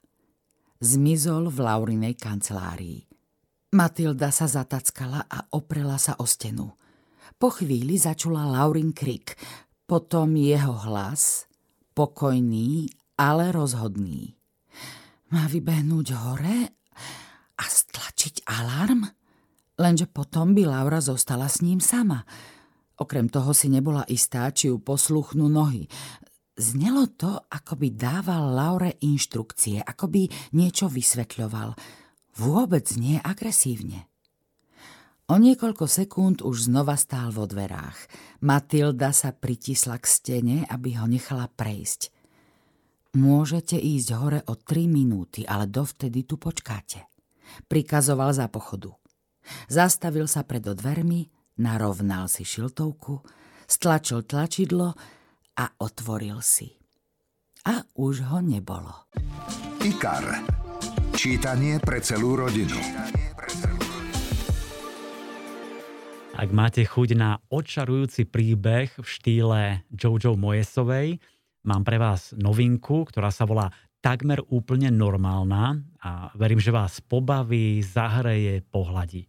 Zmizol 0.82 1.54
v 1.54 1.58
Laurinej 1.62 2.18
kancelárii. 2.18 3.06
Matilda 3.76 4.32
sa 4.32 4.48
zatackala 4.48 5.28
a 5.28 5.52
oprela 5.52 6.00
sa 6.00 6.16
o 6.16 6.24
stenu. 6.24 6.72
Po 7.36 7.52
chvíli 7.52 8.00
začula 8.00 8.48
Laurin 8.48 8.96
krik, 8.96 9.36
potom 9.84 10.40
jeho 10.40 10.80
hlas, 10.88 11.44
pokojný, 11.92 12.88
ale 13.20 13.52
rozhodný. 13.52 14.32
Má 15.36 15.52
vybehnúť 15.52 16.08
hore 16.16 16.72
a 17.60 17.64
stlačiť 17.68 18.48
alarm? 18.48 19.04
Lenže 19.76 20.08
potom 20.08 20.56
by 20.56 20.64
Laura 20.72 21.04
zostala 21.04 21.52
s 21.52 21.60
ním 21.60 21.84
sama. 21.84 22.24
Okrem 22.96 23.28
toho 23.28 23.52
si 23.52 23.68
nebola 23.68 24.08
istá, 24.08 24.48
či 24.56 24.72
ju 24.72 24.80
posluchnú 24.80 25.52
nohy. 25.52 25.92
Znelo 26.56 27.12
to, 27.12 27.44
ako 27.52 27.76
by 27.76 27.88
dával 27.92 28.56
Laure 28.56 28.96
inštrukcie, 29.04 29.84
ako 29.84 30.08
by 30.08 30.24
niečo 30.56 30.88
vysvetľoval. 30.88 31.76
Vôbec 32.36 32.86
nie 33.00 33.15
agresívne. 33.24 34.12
O 35.26 35.41
niekoľko 35.41 35.89
sekúnd 35.89 36.45
už 36.45 36.69
znova 36.69 36.93
stál 37.00 37.34
vo 37.34 37.50
dverách. 37.50 37.98
Matilda 38.45 39.10
sa 39.10 39.34
pritisla 39.34 39.98
k 39.98 40.06
stene, 40.06 40.58
aby 40.69 41.02
ho 41.02 41.10
nechala 41.10 41.50
prejsť. 41.50 42.13
Môžete 43.15 43.80
ísť 43.80 44.10
hore 44.13 44.39
o 44.45 44.54
tri 44.60 44.86
minúty, 44.86 45.48
ale 45.48 45.65
dovtedy 45.65 46.28
tu 46.28 46.36
počkáte. 46.38 47.08
Prikazoval 47.65 48.36
za 48.36 48.52
pochodu. 48.52 48.93
Zastavil 49.71 50.28
sa 50.30 50.43
pred 50.43 50.62
dvermi, 50.62 51.32
narovnal 51.63 52.28
si 52.28 52.43
šiltovku, 52.43 53.24
stlačil 53.65 54.28
tlačidlo 54.28 54.93
a 55.58 55.65
otvoril 55.80 56.43
si. 56.43 56.69
A 57.65 57.82
už 57.98 58.30
ho 58.30 58.43
nebolo. 58.43 59.10
IKAR. 59.82 60.64
Čítanie 61.15 61.80
pre 61.80 62.04
celú 62.04 62.36
rodinu. 62.36 62.75
Ak 66.36 66.51
máte 66.51 66.84
chuť 66.84 67.15
na 67.15 67.39
očarujúci 67.47 68.28
príbeh 68.28 68.91
v 68.99 69.08
štýle 69.08 69.88
Jojo 69.95 70.36
Moyesovej, 70.36 71.23
mám 71.63 71.88
pre 71.88 72.04
vás 72.04 72.36
novinku, 72.36 73.08
ktorá 73.08 73.32
sa 73.32 73.47
volá 73.47 73.71
takmer 74.04 74.43
úplne 74.51 74.91
normálna 74.91 75.80
a 76.04 76.36
verím, 76.36 76.60
že 76.60 76.75
vás 76.75 76.99
pobaví, 76.99 77.80
zahreje, 77.80 78.67
pohľadí. 78.67 79.23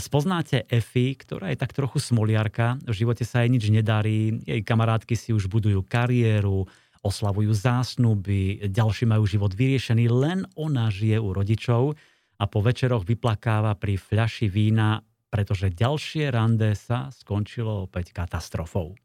Spoznáte 0.00 0.64
Efi, 0.68 1.12
ktorá 1.12 1.52
je 1.52 1.60
tak 1.60 1.76
trochu 1.76 2.00
smoliarka, 2.00 2.80
v 2.88 2.92
živote 2.92 3.28
sa 3.28 3.44
jej 3.44 3.52
nič 3.52 3.68
nedarí, 3.68 4.36
jej 4.48 4.60
kamarátky 4.64 5.12
si 5.12 5.36
už 5.36 5.48
budujú 5.48 5.84
kariéru, 5.84 6.68
oslavujú 7.02 7.54
zásnuby, 7.54 8.68
ďalší 8.70 9.04
majú 9.08 9.24
život 9.28 9.52
vyriešený, 9.54 10.04
len 10.10 10.38
ona 10.58 10.90
žije 10.90 11.18
u 11.18 11.30
rodičov 11.32 11.94
a 12.38 12.44
po 12.46 12.62
večeroch 12.62 13.02
vyplakáva 13.06 13.74
pri 13.74 13.98
fľaši 13.98 14.46
vína 14.46 15.02
pretože 15.28 15.72
ďalšie 15.72 16.32
rande 16.32 16.72
sa 16.72 17.12
skončilo 17.12 17.84
opäť 17.88 18.16
katastrofou. 18.16 18.96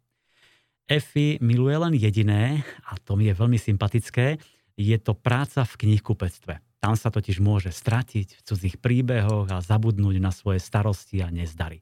Effie 0.87 1.39
miluje 1.39 1.75
len 1.79 1.95
jediné, 1.95 2.63
a 2.91 2.99
to 2.99 3.15
mi 3.15 3.31
je 3.31 3.35
veľmi 3.35 3.59
sympatické, 3.59 4.39
je 4.75 4.97
to 4.99 5.15
práca 5.15 5.63
v 5.63 5.73
knihkupectve. 5.79 6.59
Tam 6.83 6.99
sa 6.99 7.07
totiž 7.07 7.39
môže 7.39 7.71
stratiť 7.71 8.27
v 8.35 8.41
cudzích 8.43 8.75
príbehoch 8.83 9.47
a 9.47 9.63
zabudnúť 9.63 10.19
na 10.19 10.35
svoje 10.35 10.59
starosti 10.59 11.23
a 11.23 11.31
nezdary. 11.31 11.79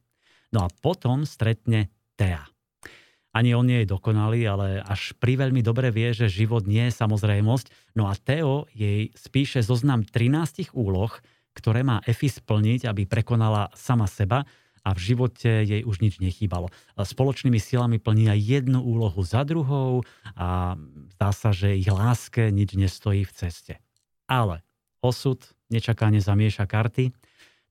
No 0.54 0.68
a 0.68 0.70
potom 0.70 1.26
stretne 1.26 1.90
Tea. 2.14 2.46
Ani 3.32 3.56
on 3.56 3.64
nie 3.64 3.84
je 3.84 3.92
dokonalý, 3.96 4.44
ale 4.44 4.84
až 4.84 5.16
pri 5.16 5.40
veľmi 5.40 5.64
dobre 5.64 5.88
vie, 5.88 6.12
že 6.12 6.28
život 6.28 6.68
nie 6.68 6.92
je 6.92 6.98
samozrejmosť. 7.00 7.96
No 7.96 8.12
a 8.12 8.14
Teo 8.20 8.68
jej 8.76 9.16
spíše 9.16 9.64
zoznam 9.64 10.04
13 10.04 10.76
úloh, 10.76 11.12
ktoré 11.56 11.84
má 11.84 12.04
Efi 12.04 12.28
splniť, 12.28 12.92
aby 12.92 13.08
prekonala 13.08 13.72
sama 13.76 14.08
seba 14.08 14.44
a 14.82 14.90
v 14.92 15.00
živote 15.00 15.64
jej 15.64 15.82
už 15.86 16.02
nič 16.02 16.18
nechýbalo. 16.20 16.74
Spoločnými 16.98 17.62
silami 17.62 18.02
plní 18.02 18.34
aj 18.34 18.40
jednu 18.42 18.82
úlohu 18.82 19.22
za 19.22 19.46
druhou 19.46 20.02
a 20.34 20.76
zdá 21.16 21.30
sa, 21.32 21.54
že 21.54 21.78
ich 21.78 21.88
láske 21.88 22.50
nič 22.50 22.74
nestojí 22.76 23.24
v 23.24 23.32
ceste. 23.36 23.74
Ale 24.26 24.66
osud 25.00 25.40
nečakane 25.70 26.20
zamieša 26.20 26.66
karty. 26.66 27.14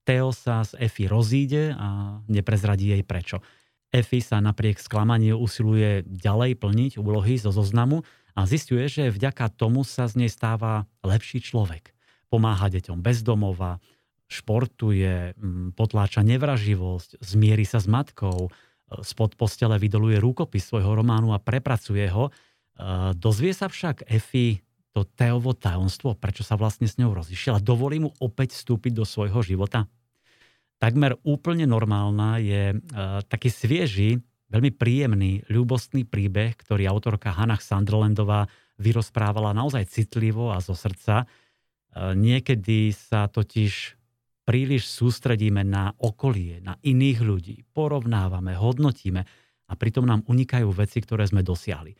Teo 0.06 0.32
sa 0.32 0.64
s 0.64 0.72
Efi 0.78 1.04
rozíde 1.10 1.76
a 1.76 2.20
neprezradí 2.30 2.94
jej 2.94 3.04
prečo. 3.04 3.44
Efi 3.90 4.22
sa 4.22 4.38
napriek 4.38 4.78
sklamaniu 4.78 5.38
usiluje 5.38 6.06
ďalej 6.06 6.58
plniť 6.62 6.92
úlohy 7.02 7.38
zo 7.38 7.50
zoznamu 7.50 8.06
a 8.38 8.46
zistuje, 8.46 8.86
že 8.86 9.10
vďaka 9.10 9.50
tomu 9.50 9.82
sa 9.82 10.06
z 10.06 10.24
nej 10.24 10.30
stáva 10.30 10.86
lepší 11.02 11.42
človek 11.42 11.90
pomáha 12.30 12.70
deťom 12.70 13.02
bezdomova, 13.02 13.82
športuje, 14.30 15.34
mm, 15.34 15.74
potláča 15.74 16.22
nevraživosť, 16.22 17.18
zmierí 17.18 17.66
sa 17.66 17.82
s 17.82 17.90
matkou, 17.90 18.46
e, 18.46 18.50
spod 19.02 19.34
postele 19.34 19.74
vydoluje 19.82 20.22
rúkopis 20.22 20.70
svojho 20.70 20.94
románu 20.94 21.34
a 21.34 21.42
prepracuje 21.42 22.06
ho. 22.14 22.30
E, 22.30 22.32
dozvie 23.18 23.50
sa 23.50 23.66
však 23.66 24.06
Efi 24.06 24.62
to 24.94 25.02
Teovo 25.02 25.54
tajomstvo, 25.54 26.14
prečo 26.14 26.46
sa 26.46 26.54
vlastne 26.54 26.86
s 26.86 26.98
ňou 26.98 27.10
rozišiel 27.14 27.58
a 27.58 27.62
dovolí 27.62 27.98
mu 28.06 28.14
opäť 28.22 28.54
vstúpiť 28.54 28.94
do 28.94 29.02
svojho 29.02 29.42
života. 29.42 29.90
Takmer 30.80 31.20
úplne 31.28 31.68
normálna 31.68 32.40
je 32.40 32.72
e, 32.72 32.76
taký 33.28 33.52
svieži, 33.52 34.16
veľmi 34.48 34.72
príjemný, 34.74 35.44
ľúbostný 35.46 36.08
príbeh, 36.08 36.56
ktorý 36.56 36.88
autorka 36.88 37.36
Hannah 37.36 37.60
Sunderlandová 37.60 38.48
vyrozprávala 38.80 39.52
naozaj 39.52 39.86
citlivo 39.92 40.50
a 40.50 40.58
zo 40.58 40.72
srdca. 40.72 41.28
Niekedy 41.94 42.90
sa 42.96 43.28
totiž 43.28 44.00
príliš 44.48 44.90
sústredíme 44.90 45.62
na 45.62 45.94
okolie, 46.00 46.58
na 46.64 46.74
iných 46.82 47.18
ľudí, 47.22 47.56
porovnávame, 47.70 48.58
hodnotíme 48.58 49.22
a 49.70 49.72
pritom 49.78 50.02
nám 50.02 50.26
unikajú 50.26 50.74
veci, 50.74 50.98
ktoré 50.98 51.28
sme 51.28 51.46
dosiahli. 51.46 51.94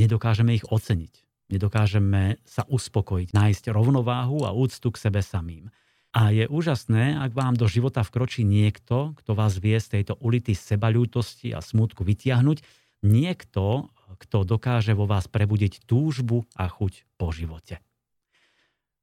Nedokážeme 0.00 0.56
ich 0.56 0.66
oceniť, 0.66 1.14
nedokážeme 1.52 2.42
sa 2.42 2.66
uspokojiť, 2.66 3.30
nájsť 3.30 3.64
rovnováhu 3.70 4.42
a 4.42 4.50
úctu 4.50 4.90
k 4.90 4.98
sebe 4.98 5.22
samým. 5.22 5.70
A 6.12 6.28
je 6.28 6.44
úžasné, 6.44 7.16
ak 7.16 7.32
vám 7.32 7.56
do 7.56 7.64
života 7.64 8.04
vkročí 8.04 8.44
niekto, 8.44 9.16
kto 9.16 9.32
vás 9.32 9.56
vie 9.56 9.80
z 9.80 10.00
tejto 10.00 10.20
ulity 10.20 10.52
sebaľútosti 10.52 11.56
a 11.56 11.64
smutku 11.64 12.04
vytiahnuť, 12.04 12.60
niekto, 13.00 13.88
kto 14.20 14.44
dokáže 14.44 14.92
vo 14.92 15.08
vás 15.08 15.24
prebudiť 15.24 15.88
túžbu 15.88 16.44
a 16.52 16.68
chuť 16.68 17.08
po 17.16 17.32
živote. 17.32 17.80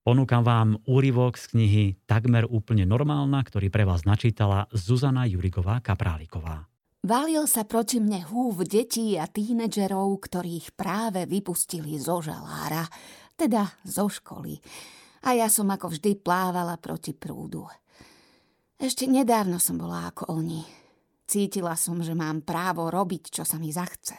Ponúkam 0.05 0.45
vám 0.45 0.77
úryvok 0.85 1.35
z 1.35 1.45
knihy 1.53 1.85
Takmer 2.05 2.45
úplne 2.45 2.85
normálna, 2.85 3.41
ktorý 3.41 3.73
pre 3.73 3.89
vás 3.89 4.05
načítala 4.05 4.69
Zuzana 4.69 5.25
Jurigová 5.25 5.81
Kapráliková. 5.81 6.69
Valil 7.01 7.49
sa 7.49 7.65
proti 7.65 7.97
mne 7.97 8.21
húv 8.27 8.61
detí 8.69 9.17
a 9.17 9.25
tínedžerov, 9.25 10.13
ktorých 10.19 10.77
práve 10.77 11.25
vypustili 11.25 11.97
zo 11.97 12.21
žalára, 12.21 12.85
teda 13.33 13.65
zo 13.87 14.11
školy. 14.11 14.61
A 15.27 15.35
ja 15.35 15.51
som 15.51 15.67
ako 15.67 15.91
vždy 15.91 16.19
plávala 16.19 16.79
proti 16.79 17.11
prúdu. 17.11 17.67
Ešte 18.79 19.11
nedávno 19.11 19.59
som 19.59 19.75
bola 19.75 20.07
ako 20.07 20.31
oni. 20.31 20.63
Cítila 21.27 21.75
som, 21.75 21.99
že 21.99 22.15
mám 22.15 22.41
právo 22.41 22.87
robiť, 22.87 23.35
čo 23.35 23.43
sa 23.43 23.59
mi 23.59 23.69
zachce. 23.69 24.17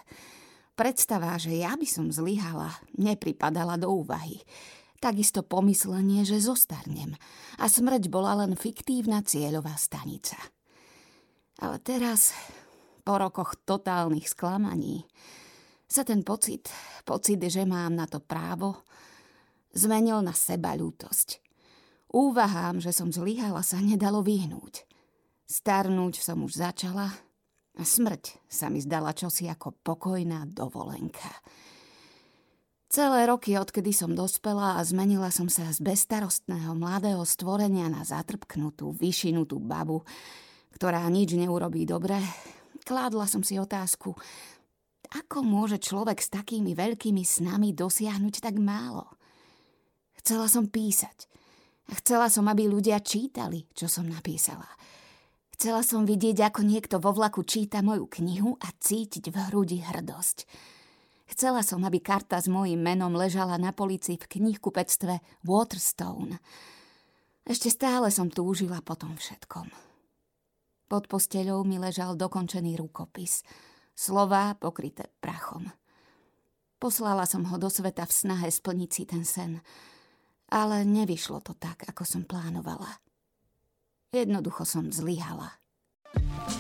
Predstava, 0.77 1.35
že 1.41 1.57
ja 1.57 1.75
by 1.75 1.89
som 1.89 2.13
zlyhala, 2.13 2.71
nepripadala 3.01 3.81
do 3.81 3.91
úvahy. 3.91 4.39
Takisto 5.01 5.41
pomyslenie, 5.41 6.29
že 6.29 6.45
zostarnem 6.45 7.17
a 7.57 7.65
smrť 7.67 8.13
bola 8.13 8.45
len 8.45 8.53
fiktívna 8.53 9.25
cieľová 9.25 9.75
stanica. 9.81 10.37
Ale 11.61 11.81
teraz, 11.81 12.37
po 13.01 13.17
rokoch 13.17 13.57
totálnych 13.65 14.29
sklamaní, 14.29 15.09
sa 15.91 16.05
ten 16.05 16.23
pocit, 16.23 16.69
pocit, 17.03 17.41
že 17.43 17.67
mám 17.67 17.97
na 17.97 18.07
to 18.07 18.23
právo, 18.23 18.87
zmenil 19.75 20.23
na 20.25 20.35
seba 20.35 20.75
ľútosť. 20.75 21.43
Úvahám, 22.11 22.83
že 22.83 22.91
som 22.91 23.15
zlyhala, 23.15 23.63
sa 23.63 23.79
nedalo 23.79 24.23
vyhnúť. 24.23 24.83
Starnúť 25.47 26.23
som 26.23 26.43
už 26.43 26.59
začala 26.59 27.15
a 27.79 27.83
smrť 27.83 28.43
sa 28.51 28.67
mi 28.67 28.83
zdala 28.83 29.15
čosi 29.15 29.47
ako 29.47 29.75
pokojná 29.83 30.47
dovolenka. 30.51 31.31
Celé 32.91 33.23
roky, 33.31 33.55
odkedy 33.55 33.95
som 33.95 34.19
dospela 34.19 34.75
a 34.75 34.83
zmenila 34.83 35.31
som 35.31 35.47
sa 35.47 35.71
z 35.71 35.79
bezstarostného 35.79 36.75
mladého 36.75 37.23
stvorenia 37.23 37.87
na 37.87 38.03
zatrpknutú, 38.03 38.91
vyšinutú 38.91 39.63
babu, 39.63 40.03
ktorá 40.75 41.07
nič 41.07 41.39
neurobí 41.39 41.87
dobre, 41.87 42.19
kládla 42.83 43.31
som 43.31 43.47
si 43.47 43.63
otázku, 43.63 44.19
ako 45.11 45.39
môže 45.43 45.79
človek 45.83 46.19
s 46.19 46.35
takými 46.35 46.75
veľkými 46.75 47.23
snami 47.23 47.71
dosiahnuť 47.75 48.43
tak 48.43 48.59
málo? 48.59 49.20
Chcela 50.21 50.53
som 50.53 50.69
písať. 50.69 51.25
Chcela 51.91 52.29
som, 52.29 52.45
aby 52.47 52.69
ľudia 52.69 53.01
čítali, 53.01 53.65
čo 53.73 53.89
som 53.89 54.05
napísala. 54.05 54.69
Chcela 55.57 55.81
som 55.81 56.05
vidieť, 56.05 56.45
ako 56.45 56.61
niekto 56.65 56.97
vo 57.01 57.13
vlaku 57.17 57.41
číta 57.45 57.81
moju 57.81 58.05
knihu 58.21 58.57
a 58.61 58.69
cítiť 58.69 59.33
v 59.33 59.37
hrudi 59.49 59.81
hrdosť. 59.81 60.45
Chcela 61.31 61.65
som, 61.65 61.81
aby 61.87 62.03
karta 62.05 62.37
s 62.37 62.53
mojím 62.53 62.85
menom 62.85 63.17
ležala 63.17 63.57
na 63.57 63.73
polici 63.73 64.21
v 64.21 64.29
knihkupectve 64.29 65.45
Waterstone. 65.45 66.37
Ešte 67.47 67.73
stále 67.73 68.13
som 68.13 68.29
túžila 68.29 68.85
po 68.85 68.97
tom 68.97 69.17
všetkom. 69.17 69.73
Pod 70.91 71.05
posteľou 71.07 71.63
mi 71.65 71.79
ležal 71.79 72.19
dokončený 72.19 72.77
rukopis. 72.77 73.47
Slová 73.95 74.53
pokryté 74.59 75.09
prachom. 75.23 75.71
Poslala 76.83 77.29
som 77.29 77.47
ho 77.47 77.57
do 77.61 77.71
sveta 77.71 78.09
v 78.09 78.13
snahe 78.17 78.49
splniť 78.51 78.91
si 78.91 79.03
ten 79.07 79.23
sen. 79.23 79.63
Ale 80.51 80.83
nevyšlo 80.83 81.39
to 81.47 81.55
tak, 81.55 81.87
ako 81.87 82.03
som 82.03 82.27
plánovala. 82.27 82.99
Jednoducho 84.11 84.67
som 84.67 84.91
zlyhala. 84.91 85.63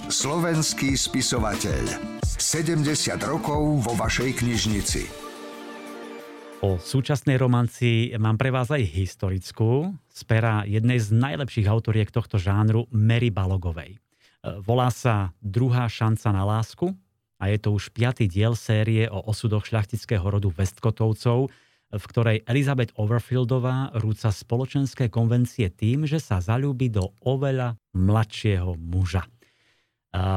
Slovenský 0.06 0.94
spisovateľ. 0.94 2.22
70 2.22 2.86
rokov 3.26 3.82
vo 3.82 3.92
vašej 3.98 4.38
knižnici. 4.38 5.02
O 6.62 6.78
súčasnej 6.78 7.40
romanci 7.40 8.14
mám 8.20 8.36
pre 8.38 8.52
vás 8.54 8.70
aj 8.70 8.84
historickú, 8.84 9.96
z 10.12 10.22
pera 10.28 10.62
jednej 10.68 11.00
z 11.00 11.10
najlepších 11.10 11.66
autoriek 11.66 12.12
tohto 12.12 12.36
žánru, 12.36 12.84
Mary 12.92 13.32
Balogovej. 13.32 13.96
E, 13.96 13.98
volá 14.60 14.92
sa 14.92 15.32
Druhá 15.40 15.88
šanca 15.88 16.28
na 16.30 16.44
lásku 16.44 16.92
a 17.40 17.48
je 17.48 17.56
to 17.56 17.72
už 17.72 17.90
piatý 17.96 18.28
diel 18.28 18.52
série 18.52 19.08
o 19.08 19.24
osudoch 19.24 19.64
šľachtického 19.64 20.22
rodu 20.22 20.52
Westkotovcov, 20.52 21.48
v 21.90 22.04
ktorej 22.06 22.46
Elizabeth 22.46 22.94
Overfieldová 22.94 23.90
rúca 23.98 24.30
spoločenské 24.30 25.10
konvencie 25.10 25.68
tým, 25.74 26.06
že 26.06 26.22
sa 26.22 26.38
zalúbi 26.38 26.86
do 26.86 27.10
oveľa 27.26 27.74
mladšieho 27.98 28.78
muža. 28.78 29.26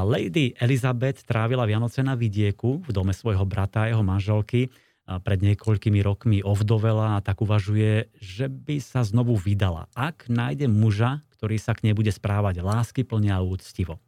Lady 0.06 0.54
Elizabeth 0.58 1.26
trávila 1.26 1.66
Vianoce 1.66 2.02
na 2.02 2.14
vidieku 2.14 2.82
v 2.82 2.90
dome 2.94 3.10
svojho 3.10 3.42
brata 3.42 3.86
a 3.86 3.90
jeho 3.90 4.06
manželky. 4.06 4.70
Pred 5.04 5.44
niekoľkými 5.44 6.00
rokmi 6.00 6.40
ovdovela 6.40 7.18
a 7.18 7.22
tak 7.22 7.44
uvažuje, 7.44 8.08
že 8.16 8.48
by 8.48 8.80
sa 8.80 9.04
znovu 9.04 9.36
vydala, 9.36 9.84
ak 9.92 10.32
nájde 10.32 10.64
muža, 10.64 11.20
ktorý 11.36 11.60
sa 11.60 11.76
k 11.76 11.90
nej 11.90 11.94
bude 11.94 12.08
správať 12.08 12.64
lásky 12.64 13.04
plne 13.04 13.36
a 13.36 13.44
úctivo. 13.44 14.00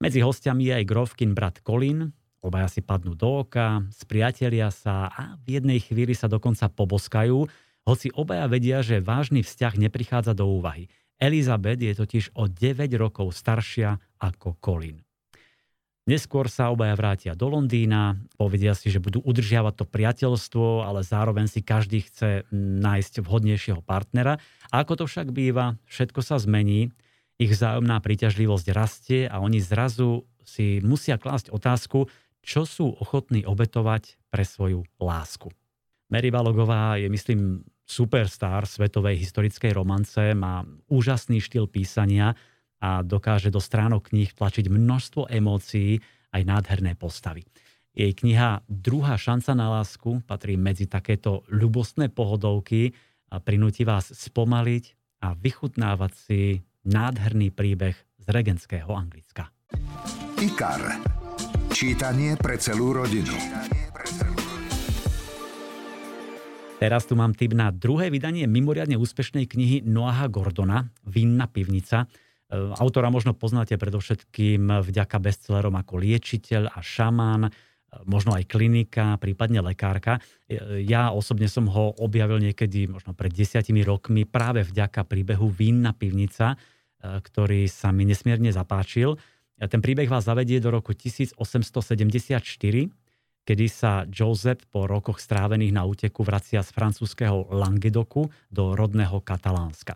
Medzi 0.00 0.24
hostiami 0.24 0.64
je 0.64 0.72
aj 0.80 0.88
grovkin 0.88 1.36
brat 1.36 1.60
Colin, 1.60 2.16
Obaja 2.44 2.68
si 2.68 2.84
padnú 2.84 3.16
do 3.16 3.40
oka, 3.40 3.88
spriatelia 3.88 4.68
sa 4.68 5.08
a 5.08 5.40
v 5.48 5.56
jednej 5.56 5.80
chvíli 5.80 6.12
sa 6.12 6.28
dokonca 6.28 6.68
poboskajú, 6.68 7.48
hoci 7.88 8.12
obaja 8.12 8.44
vedia, 8.52 8.84
že 8.84 9.00
vážny 9.00 9.40
vzťah 9.40 9.80
neprichádza 9.80 10.36
do 10.36 10.44
úvahy. 10.52 10.92
Elizabeth 11.16 11.80
je 11.80 11.96
totiž 11.96 12.36
o 12.36 12.44
9 12.44 12.84
rokov 13.00 13.32
staršia 13.32 13.96
ako 14.20 14.60
Colin. 14.60 15.00
Neskôr 16.04 16.52
sa 16.52 16.68
obaja 16.68 16.92
vrátia 17.00 17.32
do 17.32 17.48
Londýna, 17.48 18.20
povedia 18.36 18.76
si, 18.76 18.92
že 18.92 19.00
budú 19.00 19.24
udržiavať 19.24 19.72
to 19.80 19.84
priateľstvo, 19.88 20.84
ale 20.84 21.00
zároveň 21.00 21.48
si 21.48 21.64
každý 21.64 22.04
chce 22.04 22.44
nájsť 22.52 23.24
vhodnejšieho 23.24 23.80
partnera. 23.80 24.36
A 24.68 24.84
ako 24.84 25.00
to 25.00 25.04
však 25.08 25.32
býva, 25.32 25.80
všetko 25.88 26.20
sa 26.20 26.36
zmení, 26.36 26.92
ich 27.40 27.56
vzájomná 27.56 28.04
príťažlivosť 28.04 28.66
rastie 28.76 29.20
a 29.24 29.40
oni 29.40 29.64
zrazu 29.64 30.28
si 30.44 30.84
musia 30.84 31.16
klásť 31.16 31.48
otázku, 31.48 32.12
čo 32.44 32.68
sú 32.68 32.92
ochotní 33.00 33.48
obetovať 33.48 34.20
pre 34.28 34.44
svoju 34.44 34.84
lásku. 35.00 35.48
Mary 36.12 36.28
Balogová 36.28 37.00
je, 37.00 37.08
myslím, 37.08 37.64
superstar 37.84 38.68
svetovej 38.68 39.20
historickej 39.20 39.72
romance, 39.72 40.20
má 40.36 40.64
úžasný 40.88 41.40
štýl 41.40 41.68
písania 41.68 42.36
a 42.80 43.00
dokáže 43.00 43.48
do 43.48 43.60
stránok 43.60 44.12
kníh 44.12 44.28
tlačiť 44.32 44.68
množstvo 44.68 45.32
emócií 45.32 46.00
aj 46.32 46.42
nádherné 46.44 46.96
postavy. 46.96 47.44
Jej 47.94 48.12
kniha 48.20 48.66
Druhá 48.66 49.14
šanca 49.14 49.54
na 49.54 49.80
lásku 49.80 50.20
patrí 50.26 50.58
medzi 50.58 50.90
takéto 50.90 51.46
ľubostné 51.46 52.10
pohodovky 52.10 52.90
a 53.30 53.38
prinúti 53.38 53.86
vás 53.86 54.10
spomaliť 54.10 54.84
a 55.22 55.32
vychutnávať 55.38 56.12
si 56.12 56.40
nádherný 56.84 57.54
príbeh 57.54 57.96
z 58.20 58.26
regenského 58.28 58.90
Anglicka. 58.92 59.48
IKAR. 60.42 61.23
Čítanie 61.74 62.38
pre 62.38 62.54
celú 62.54 62.94
rodinu. 62.94 63.34
Teraz 66.78 67.02
tu 67.02 67.18
mám 67.18 67.34
tip 67.34 67.50
na 67.50 67.74
druhé 67.74 68.14
vydanie 68.14 68.46
mimoriadne 68.46 68.94
úspešnej 68.94 69.50
knihy 69.50 69.82
Noaha 69.82 70.30
Gordona 70.30 70.86
Vinná 71.02 71.50
pivnica. 71.50 72.06
E, 72.06 72.70
autora 72.78 73.10
možno 73.10 73.34
poznáte 73.34 73.74
predovšetkým 73.74 74.70
vďaka 74.86 75.18
bestsellerom 75.18 75.74
ako 75.74 75.98
Liečiteľ 75.98 76.70
a 76.70 76.78
Šamán, 76.78 77.50
e, 77.50 77.52
možno 78.06 78.38
aj 78.38 78.46
klinika, 78.46 79.18
prípadne 79.18 79.58
lekárka. 79.58 80.22
E, 80.46 80.78
ja 80.86 81.10
osobne 81.10 81.50
som 81.50 81.66
ho 81.66 81.90
objavil 81.98 82.38
niekedy 82.38 82.86
možno 82.86 83.18
pred 83.18 83.34
desiatimi 83.34 83.82
rokmi 83.82 84.22
práve 84.22 84.62
vďaka 84.62 85.02
príbehu 85.10 85.50
Vinná 85.50 85.90
pivnica, 85.90 86.54
ktorý 87.02 87.66
sa 87.66 87.90
mi 87.90 88.06
nesmierne 88.06 88.54
zapáčil. 88.54 89.18
Ten 89.54 89.78
príbeh 89.78 90.10
vás 90.10 90.26
zavedie 90.26 90.58
do 90.58 90.74
roku 90.74 90.90
1874, 90.98 92.42
kedy 93.46 93.66
sa 93.70 94.02
Joseph 94.10 94.66
po 94.66 94.90
rokoch 94.90 95.22
strávených 95.22 95.70
na 95.70 95.86
úteku 95.86 96.26
vracia 96.26 96.58
z 96.58 96.74
francúzského 96.74 97.54
Languedoku 97.54 98.26
do 98.50 98.74
rodného 98.74 99.22
Katalánska. 99.22 99.94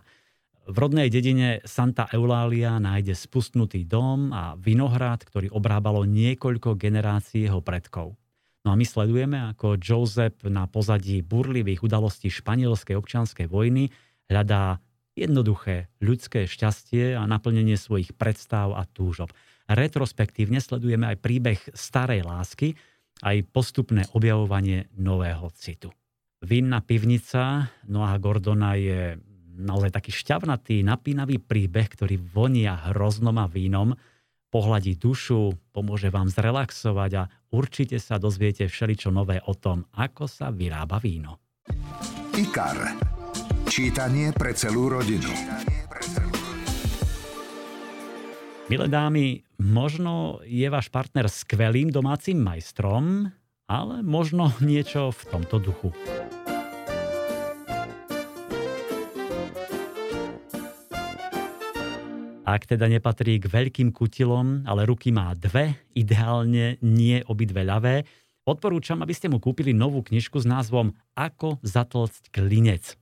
V 0.68 0.76
rodnej 0.76 1.08
dedine 1.10 1.64
Santa 1.64 2.06
Eulália 2.12 2.76
nájde 2.76 3.16
spustnutý 3.16 3.88
dom 3.88 4.30
a 4.30 4.54
vinohrad, 4.54 5.24
ktorý 5.24 5.48
obrábalo 5.50 6.04
niekoľko 6.04 6.76
generácií 6.76 7.48
jeho 7.48 7.64
predkov. 7.64 8.14
No 8.62 8.68
a 8.70 8.78
my 8.78 8.84
sledujeme, 8.84 9.42
ako 9.56 9.80
Joseph 9.80 10.44
na 10.44 10.68
pozadí 10.68 11.24
burlivých 11.24 11.82
udalostí 11.82 12.28
španielskej 12.28 13.00
občianskej 13.00 13.48
vojny 13.48 13.88
hľadá 14.28 14.78
jednoduché 15.16 15.90
ľudské 15.98 16.46
šťastie 16.46 17.18
a 17.18 17.24
naplnenie 17.26 17.74
svojich 17.74 18.14
predstav 18.14 18.76
a 18.76 18.86
túžob 18.86 19.32
retrospektívne 19.68 20.58
sledujeme 20.58 21.12
aj 21.12 21.16
príbeh 21.20 21.60
starej 21.76 22.24
lásky, 22.24 22.74
aj 23.22 23.44
postupné 23.50 24.06
objavovanie 24.14 24.88
nového 24.96 25.50
citu. 25.54 25.92
Vinná 26.38 26.78
pivnica 26.80 27.66
Noah 27.90 28.14
Gordona 28.22 28.78
je 28.78 29.18
naozaj 29.58 29.90
taký 29.90 30.14
šťavnatý, 30.14 30.86
napínavý 30.86 31.42
príbeh, 31.42 31.90
ktorý 31.90 32.14
vonia 32.14 32.78
hroznom 32.94 33.34
a 33.42 33.50
vínom, 33.50 33.90
pohľadí 34.48 34.96
dušu, 34.96 35.74
pomôže 35.74 36.08
vám 36.14 36.30
zrelaxovať 36.30 37.10
a 37.18 37.28
určite 37.50 37.98
sa 37.98 38.22
dozviete 38.22 38.70
všeličo 38.70 39.10
nové 39.10 39.42
o 39.44 39.52
tom, 39.58 39.82
ako 39.98 40.30
sa 40.30 40.54
vyrába 40.54 41.02
víno. 41.02 41.42
IKAR. 42.38 42.94
Čítanie 43.66 44.32
pre 44.32 44.54
celú 44.56 44.88
rodinu. 44.88 45.28
Milé 48.68 48.86
dámy, 48.88 49.47
možno 49.58 50.38
je 50.46 50.64
váš 50.70 50.88
partner 50.88 51.26
skvelým 51.26 51.90
domácim 51.90 52.38
majstrom, 52.38 53.28
ale 53.68 54.00
možno 54.06 54.54
niečo 54.64 55.10
v 55.12 55.22
tomto 55.28 55.58
duchu. 55.60 55.90
Ak 62.48 62.64
teda 62.64 62.88
nepatrí 62.88 63.36
k 63.36 63.44
veľkým 63.44 63.92
kutilom, 63.92 64.64
ale 64.64 64.88
ruky 64.88 65.12
má 65.12 65.36
dve, 65.36 65.84
ideálne 65.92 66.80
nie 66.80 67.20
obidve 67.28 67.60
ľavé, 67.60 68.08
odporúčam, 68.48 69.04
aby 69.04 69.12
ste 69.12 69.28
mu 69.28 69.36
kúpili 69.36 69.76
novú 69.76 70.00
knižku 70.00 70.40
s 70.40 70.48
názvom 70.48 70.96
Ako 71.12 71.60
zatlcť 71.60 72.32
klinec. 72.32 72.96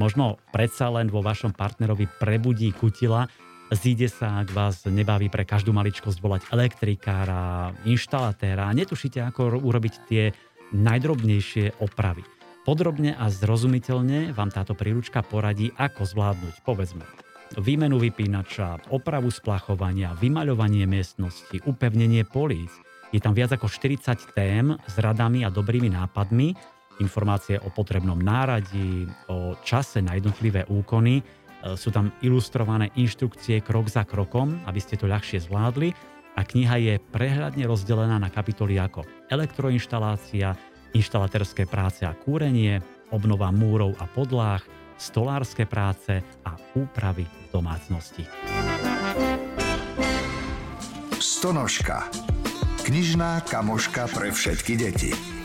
Možno 0.00 0.40
predsa 0.48 0.88
len 0.88 1.12
vo 1.12 1.20
vašom 1.20 1.52
partnerovi 1.52 2.08
prebudí 2.16 2.72
kutila, 2.72 3.28
zíde 3.68 4.08
sa, 4.08 4.40
ak 4.40 4.48
vás 4.48 4.88
nebaví 4.88 5.28
pre 5.28 5.44
každú 5.44 5.76
maličkosť 5.76 6.18
volať 6.24 6.42
elektrikára, 6.56 7.76
inštalatéra 7.84 8.64
a 8.64 8.72
netušíte, 8.72 9.20
ako 9.20 9.60
urobiť 9.60 9.94
tie 10.08 10.32
najdrobnejšie 10.72 11.84
opravy. 11.84 12.24
Podrobne 12.64 13.12
a 13.12 13.28
zrozumiteľne 13.28 14.32
vám 14.32 14.48
táto 14.48 14.72
príručka 14.72 15.20
poradí, 15.20 15.68
ako 15.76 16.08
zvládnuť, 16.08 16.64
povedzme, 16.64 17.04
výmenu 17.60 18.00
vypínača, 18.00 18.88
opravu 18.88 19.28
splachovania, 19.28 20.16
vymaľovanie 20.16 20.88
miestnosti, 20.88 21.60
upevnenie 21.68 22.24
políc. 22.24 22.72
Je 23.12 23.20
tam 23.20 23.36
viac 23.36 23.52
ako 23.52 23.68
40 23.68 24.32
tém 24.32 24.80
s 24.80 24.94
radami 24.96 25.44
a 25.44 25.52
dobrými 25.52 25.92
nápadmi, 25.92 26.79
informácie 27.00 27.56
o 27.64 27.72
potrebnom 27.72 28.20
náradí, 28.20 29.08
o 29.26 29.56
čase 29.64 30.04
na 30.04 30.14
jednotlivé 30.14 30.68
úkony. 30.68 31.20
E, 31.20 31.22
sú 31.74 31.90
tam 31.90 32.12
ilustrované 32.20 32.92
inštrukcie 32.94 33.64
krok 33.64 33.88
za 33.88 34.04
krokom, 34.04 34.60
aby 34.68 34.78
ste 34.78 35.00
to 35.00 35.08
ľahšie 35.08 35.42
zvládli 35.48 35.96
a 36.38 36.40
kniha 36.46 36.76
je 36.80 36.94
prehľadne 37.12 37.64
rozdelená 37.66 38.16
na 38.16 38.30
kapitoly 38.30 38.78
ako 38.78 39.04
elektroinštalácia, 39.28 40.54
inštalaterské 40.94 41.66
práce 41.66 42.06
a 42.06 42.16
kúrenie, 42.16 42.80
obnova 43.10 43.50
múrov 43.50 43.98
a 43.98 44.06
podlách, 44.06 44.62
stolárske 44.96 45.64
práce 45.64 46.24
a 46.44 46.52
úpravy 46.76 47.24
v 47.24 47.46
domácnosti. 47.50 48.24
Stonožka. 51.20 52.08
Knižná 52.84 53.44
kamoška 53.44 54.08
pre 54.12 54.32
všetky 54.32 54.72
deti. 54.76 55.39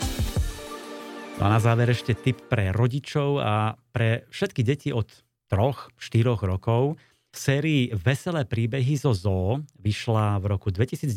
No 1.36 1.52
a 1.52 1.52
na 1.52 1.60
záver 1.60 1.92
ešte 1.92 2.16
tip 2.16 2.48
pre 2.48 2.72
rodičov 2.72 3.44
a 3.44 3.76
pre 3.92 4.24
všetky 4.32 4.64
deti 4.64 4.88
od 4.88 5.04
3-4 5.52 6.32
rokov. 6.32 6.96
V 7.28 7.36
sérii 7.36 7.92
Veselé 7.92 8.48
príbehy 8.48 8.96
zo 8.96 9.12
zoo 9.12 9.60
vyšla 9.76 10.40
v 10.40 10.44
roku 10.56 10.72
2019 10.72 11.12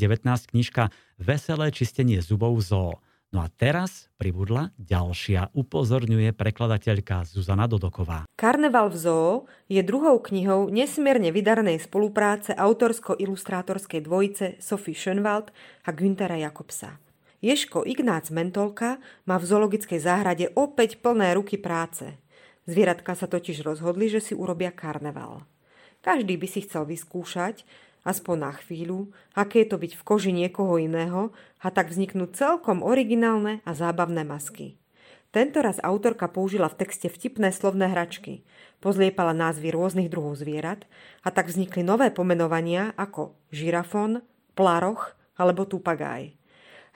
knižka 0.52 0.92
Veselé 1.24 1.72
čistenie 1.72 2.20
zubov 2.20 2.60
zoo. 2.60 3.00
No 3.32 3.46
a 3.46 3.48
teraz 3.48 4.12
pribudla 4.20 4.76
ďalšia, 4.76 5.56
upozorňuje 5.56 6.36
prekladateľka 6.36 7.24
Zuzana 7.24 7.72
Dodoková. 7.72 8.28
Karneval 8.36 8.92
v 8.92 8.98
zoo 9.00 9.32
je 9.72 9.80
druhou 9.86 10.20
knihou 10.20 10.68
nesmierne 10.68 11.32
vydarnej 11.32 11.80
spolupráce 11.80 12.52
autorsko-ilustrátorskej 12.60 14.04
dvojice 14.04 14.46
Sophie 14.60 15.00
Schönwald 15.00 15.56
a 15.88 15.96
Günthera 15.96 16.36
Jakobsa. 16.36 17.00
Ješko 17.40 17.88
Ignác 17.88 18.36
Mentolka 18.36 19.00
má 19.24 19.40
v 19.40 19.48
zoologickej 19.48 20.00
záhrade 20.04 20.52
opäť 20.60 21.00
plné 21.00 21.32
ruky 21.40 21.56
práce. 21.56 22.04
Zvieratka 22.68 23.16
sa 23.16 23.32
totiž 23.32 23.64
rozhodli, 23.64 24.12
že 24.12 24.20
si 24.20 24.36
urobia 24.36 24.76
karneval. 24.76 25.48
Každý 26.04 26.36
by 26.36 26.48
si 26.52 26.68
chcel 26.68 26.84
vyskúšať, 26.84 27.64
aspoň 28.04 28.36
na 28.44 28.52
chvíľu, 28.60 29.16
aké 29.40 29.64
je 29.64 29.72
to 29.72 29.80
byť 29.80 29.92
v 29.96 30.04
koži 30.04 30.32
niekoho 30.36 30.76
iného 30.84 31.32
a 31.64 31.72
tak 31.72 31.88
vzniknú 31.88 32.28
celkom 32.36 32.84
originálne 32.84 33.64
a 33.64 33.72
zábavné 33.72 34.28
masky. 34.28 34.76
Tento 35.32 35.64
raz 35.64 35.80
autorka 35.80 36.28
použila 36.28 36.68
v 36.68 36.84
texte 36.84 37.08
vtipné 37.08 37.56
slovné 37.56 37.88
hračky, 37.88 38.44
pozliepala 38.84 39.32
názvy 39.32 39.72
rôznych 39.72 40.12
druhov 40.12 40.36
zvierat 40.36 40.90
a 41.24 41.32
tak 41.32 41.48
vznikli 41.48 41.88
nové 41.88 42.12
pomenovania 42.12 42.92
ako 43.00 43.38
žirafon, 43.54 44.26
plaroch 44.58 45.16
alebo 45.40 45.64
tupagáj. 45.70 46.39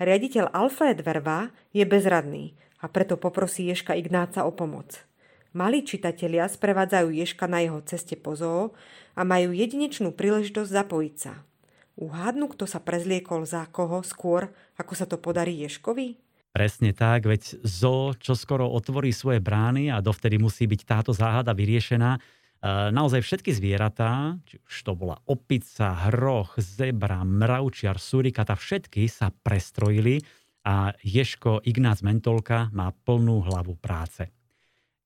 Riaditeľ 0.01 0.49
Alfred 0.49 1.05
Verva 1.05 1.53
je 1.69 1.85
bezradný 1.85 2.57
a 2.81 2.89
preto 2.89 3.15
poprosí 3.15 3.69
Ježka 3.69 3.93
Ignáca 3.93 4.43
o 4.43 4.51
pomoc. 4.51 5.05
Malí 5.53 5.85
čitatelia 5.85 6.49
sprevádzajú 6.49 7.13
Ježka 7.13 7.45
na 7.45 7.61
jeho 7.61 7.77
ceste 7.85 8.17
po 8.17 8.33
zoo 8.33 8.73
a 9.13 9.21
majú 9.21 9.53
jedinečnú 9.53 10.09
príležitosť 10.17 10.69
zapojiť 10.69 11.15
sa. 11.15 11.45
Uhádnu, 11.93 12.49
kto 12.57 12.65
sa 12.65 12.81
prezliekol 12.81 13.45
za 13.45 13.69
koho 13.69 14.01
skôr, 14.01 14.49
ako 14.81 14.93
sa 14.97 15.05
to 15.05 15.21
podarí 15.21 15.61
Ješkovi? 15.61 16.17
Presne 16.49 16.93
tak, 16.93 17.29
veď 17.29 17.61
zoo 17.61 18.17
čo 18.17 18.33
skoro 18.33 18.65
otvorí 18.65 19.13
svoje 19.13 19.37
brány 19.37 19.93
a 19.93 20.01
dovtedy 20.01 20.41
musí 20.41 20.65
byť 20.65 20.81
táto 20.89 21.11
záhada 21.13 21.53
vyriešená. 21.53 22.17
E, 22.63 22.95
naozaj 22.95 23.19
všetky 23.19 23.51
zvieratá, 23.51 24.39
či 24.47 24.55
už 24.63 24.75
to 24.87 24.95
bola 24.95 25.19
opica, 25.27 26.07
hroch, 26.07 26.55
zebra, 26.63 27.27
mravčiar, 27.27 27.99
surikata, 27.99 28.55
všetky 28.55 29.03
sa 29.11 29.35
prestrojili 29.35 30.23
a 30.63 30.95
Ješko 31.03 31.59
Ignác 31.67 31.99
Mentolka 32.07 32.71
má 32.71 32.95
plnú 32.95 33.43
hlavu 33.43 33.75
práce. 33.75 34.31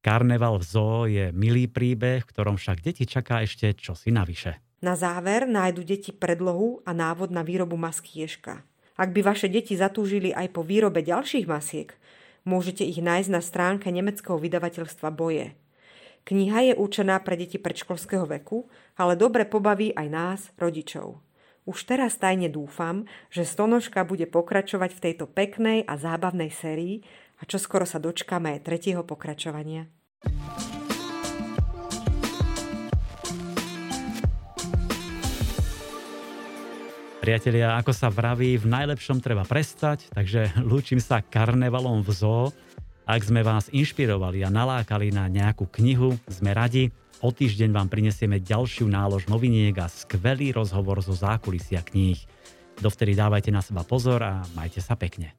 Karneval 0.05 0.61
v 0.61 0.65
zoo 0.69 1.09
je 1.09 1.33
milý 1.33 1.65
príbeh, 1.65 2.21
v 2.21 2.29
ktorom 2.29 2.61
však 2.61 2.85
deti 2.85 3.09
čaká 3.09 3.41
ešte 3.41 3.73
čosi 3.73 4.13
navyše. 4.13 4.61
Na 4.85 4.93
záver 4.93 5.49
nájdu 5.49 5.81
deti 5.81 6.13
predlohu 6.13 6.85
a 6.85 6.93
návod 6.93 7.33
na 7.33 7.41
výrobu 7.41 7.73
masky 7.73 8.21
ješka. 8.21 8.61
Ak 8.93 9.09
by 9.09 9.25
vaše 9.25 9.49
deti 9.49 9.73
zatúžili 9.73 10.29
aj 10.29 10.53
po 10.53 10.61
výrobe 10.61 11.01
ďalších 11.01 11.49
masiek, 11.49 11.89
môžete 12.45 12.85
ich 12.85 13.01
nájsť 13.01 13.29
na 13.33 13.41
stránke 13.41 13.89
nemeckého 13.89 14.37
vydavateľstva 14.37 15.09
Boje. 15.09 15.57
Kniha 16.27 16.59
je 16.59 16.73
určená 16.75 17.23
pre 17.23 17.39
deti 17.39 17.55
predškolského 17.55 18.27
veku, 18.27 18.67
ale 18.99 19.15
dobre 19.15 19.47
pobaví 19.47 19.95
aj 19.95 20.07
nás, 20.11 20.39
rodičov. 20.59 21.23
Už 21.63 21.87
teraz 21.87 22.19
tajne 22.19 22.51
dúfam, 22.51 23.07
že 23.31 23.47
Stonožka 23.47 24.03
bude 24.03 24.27
pokračovať 24.27 24.91
v 24.91 25.03
tejto 25.07 25.31
peknej 25.31 25.87
a 25.87 25.95
zábavnej 25.95 26.51
sérii 26.51 26.99
a 27.39 27.47
čo 27.47 27.55
skoro 27.55 27.87
sa 27.87 28.03
dočkáme 28.03 28.59
aj 28.59 28.67
tretieho 28.67 29.07
pokračovania. 29.07 29.87
Priatelia, 37.23 37.79
ako 37.79 37.91
sa 37.95 38.11
vraví, 38.11 38.59
v 38.59 38.67
najlepšom 38.67 39.23
treba 39.23 39.47
prestať, 39.47 40.11
takže 40.11 40.59
lúčim 40.67 40.99
sa 40.99 41.23
karnevalom 41.23 42.03
v 42.03 42.11
zoo. 42.11 42.45
Ak 43.07 43.23
sme 43.23 43.39
vás 43.39 43.71
inšpirovali 43.71 44.43
a 44.43 44.51
nalákali 44.51 45.15
na 45.15 45.31
nejakú 45.31 45.71
knihu, 45.79 46.19
sme 46.27 46.51
radi. 46.51 46.91
O 47.23 47.31
týždeň 47.31 47.71
vám 47.71 47.87
prinesieme 47.87 48.43
ďalšiu 48.43 48.83
nálož 48.83 49.31
noviniek 49.31 49.73
a 49.79 49.87
skvelý 49.87 50.51
rozhovor 50.51 50.99
zo 50.99 51.15
zákulisia 51.15 51.87
kníh. 51.87 52.19
Dovtedy 52.83 53.15
dávajte 53.15 53.49
na 53.49 53.63
seba 53.63 53.87
pozor 53.87 54.19
a 54.21 54.43
majte 54.59 54.83
sa 54.83 54.99
pekne. 54.99 55.33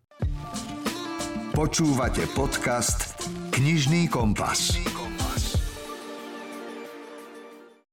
Počúvate 1.52 2.24
podcast 2.32 3.20
Knižný 3.52 4.08
kompas. 4.08 4.80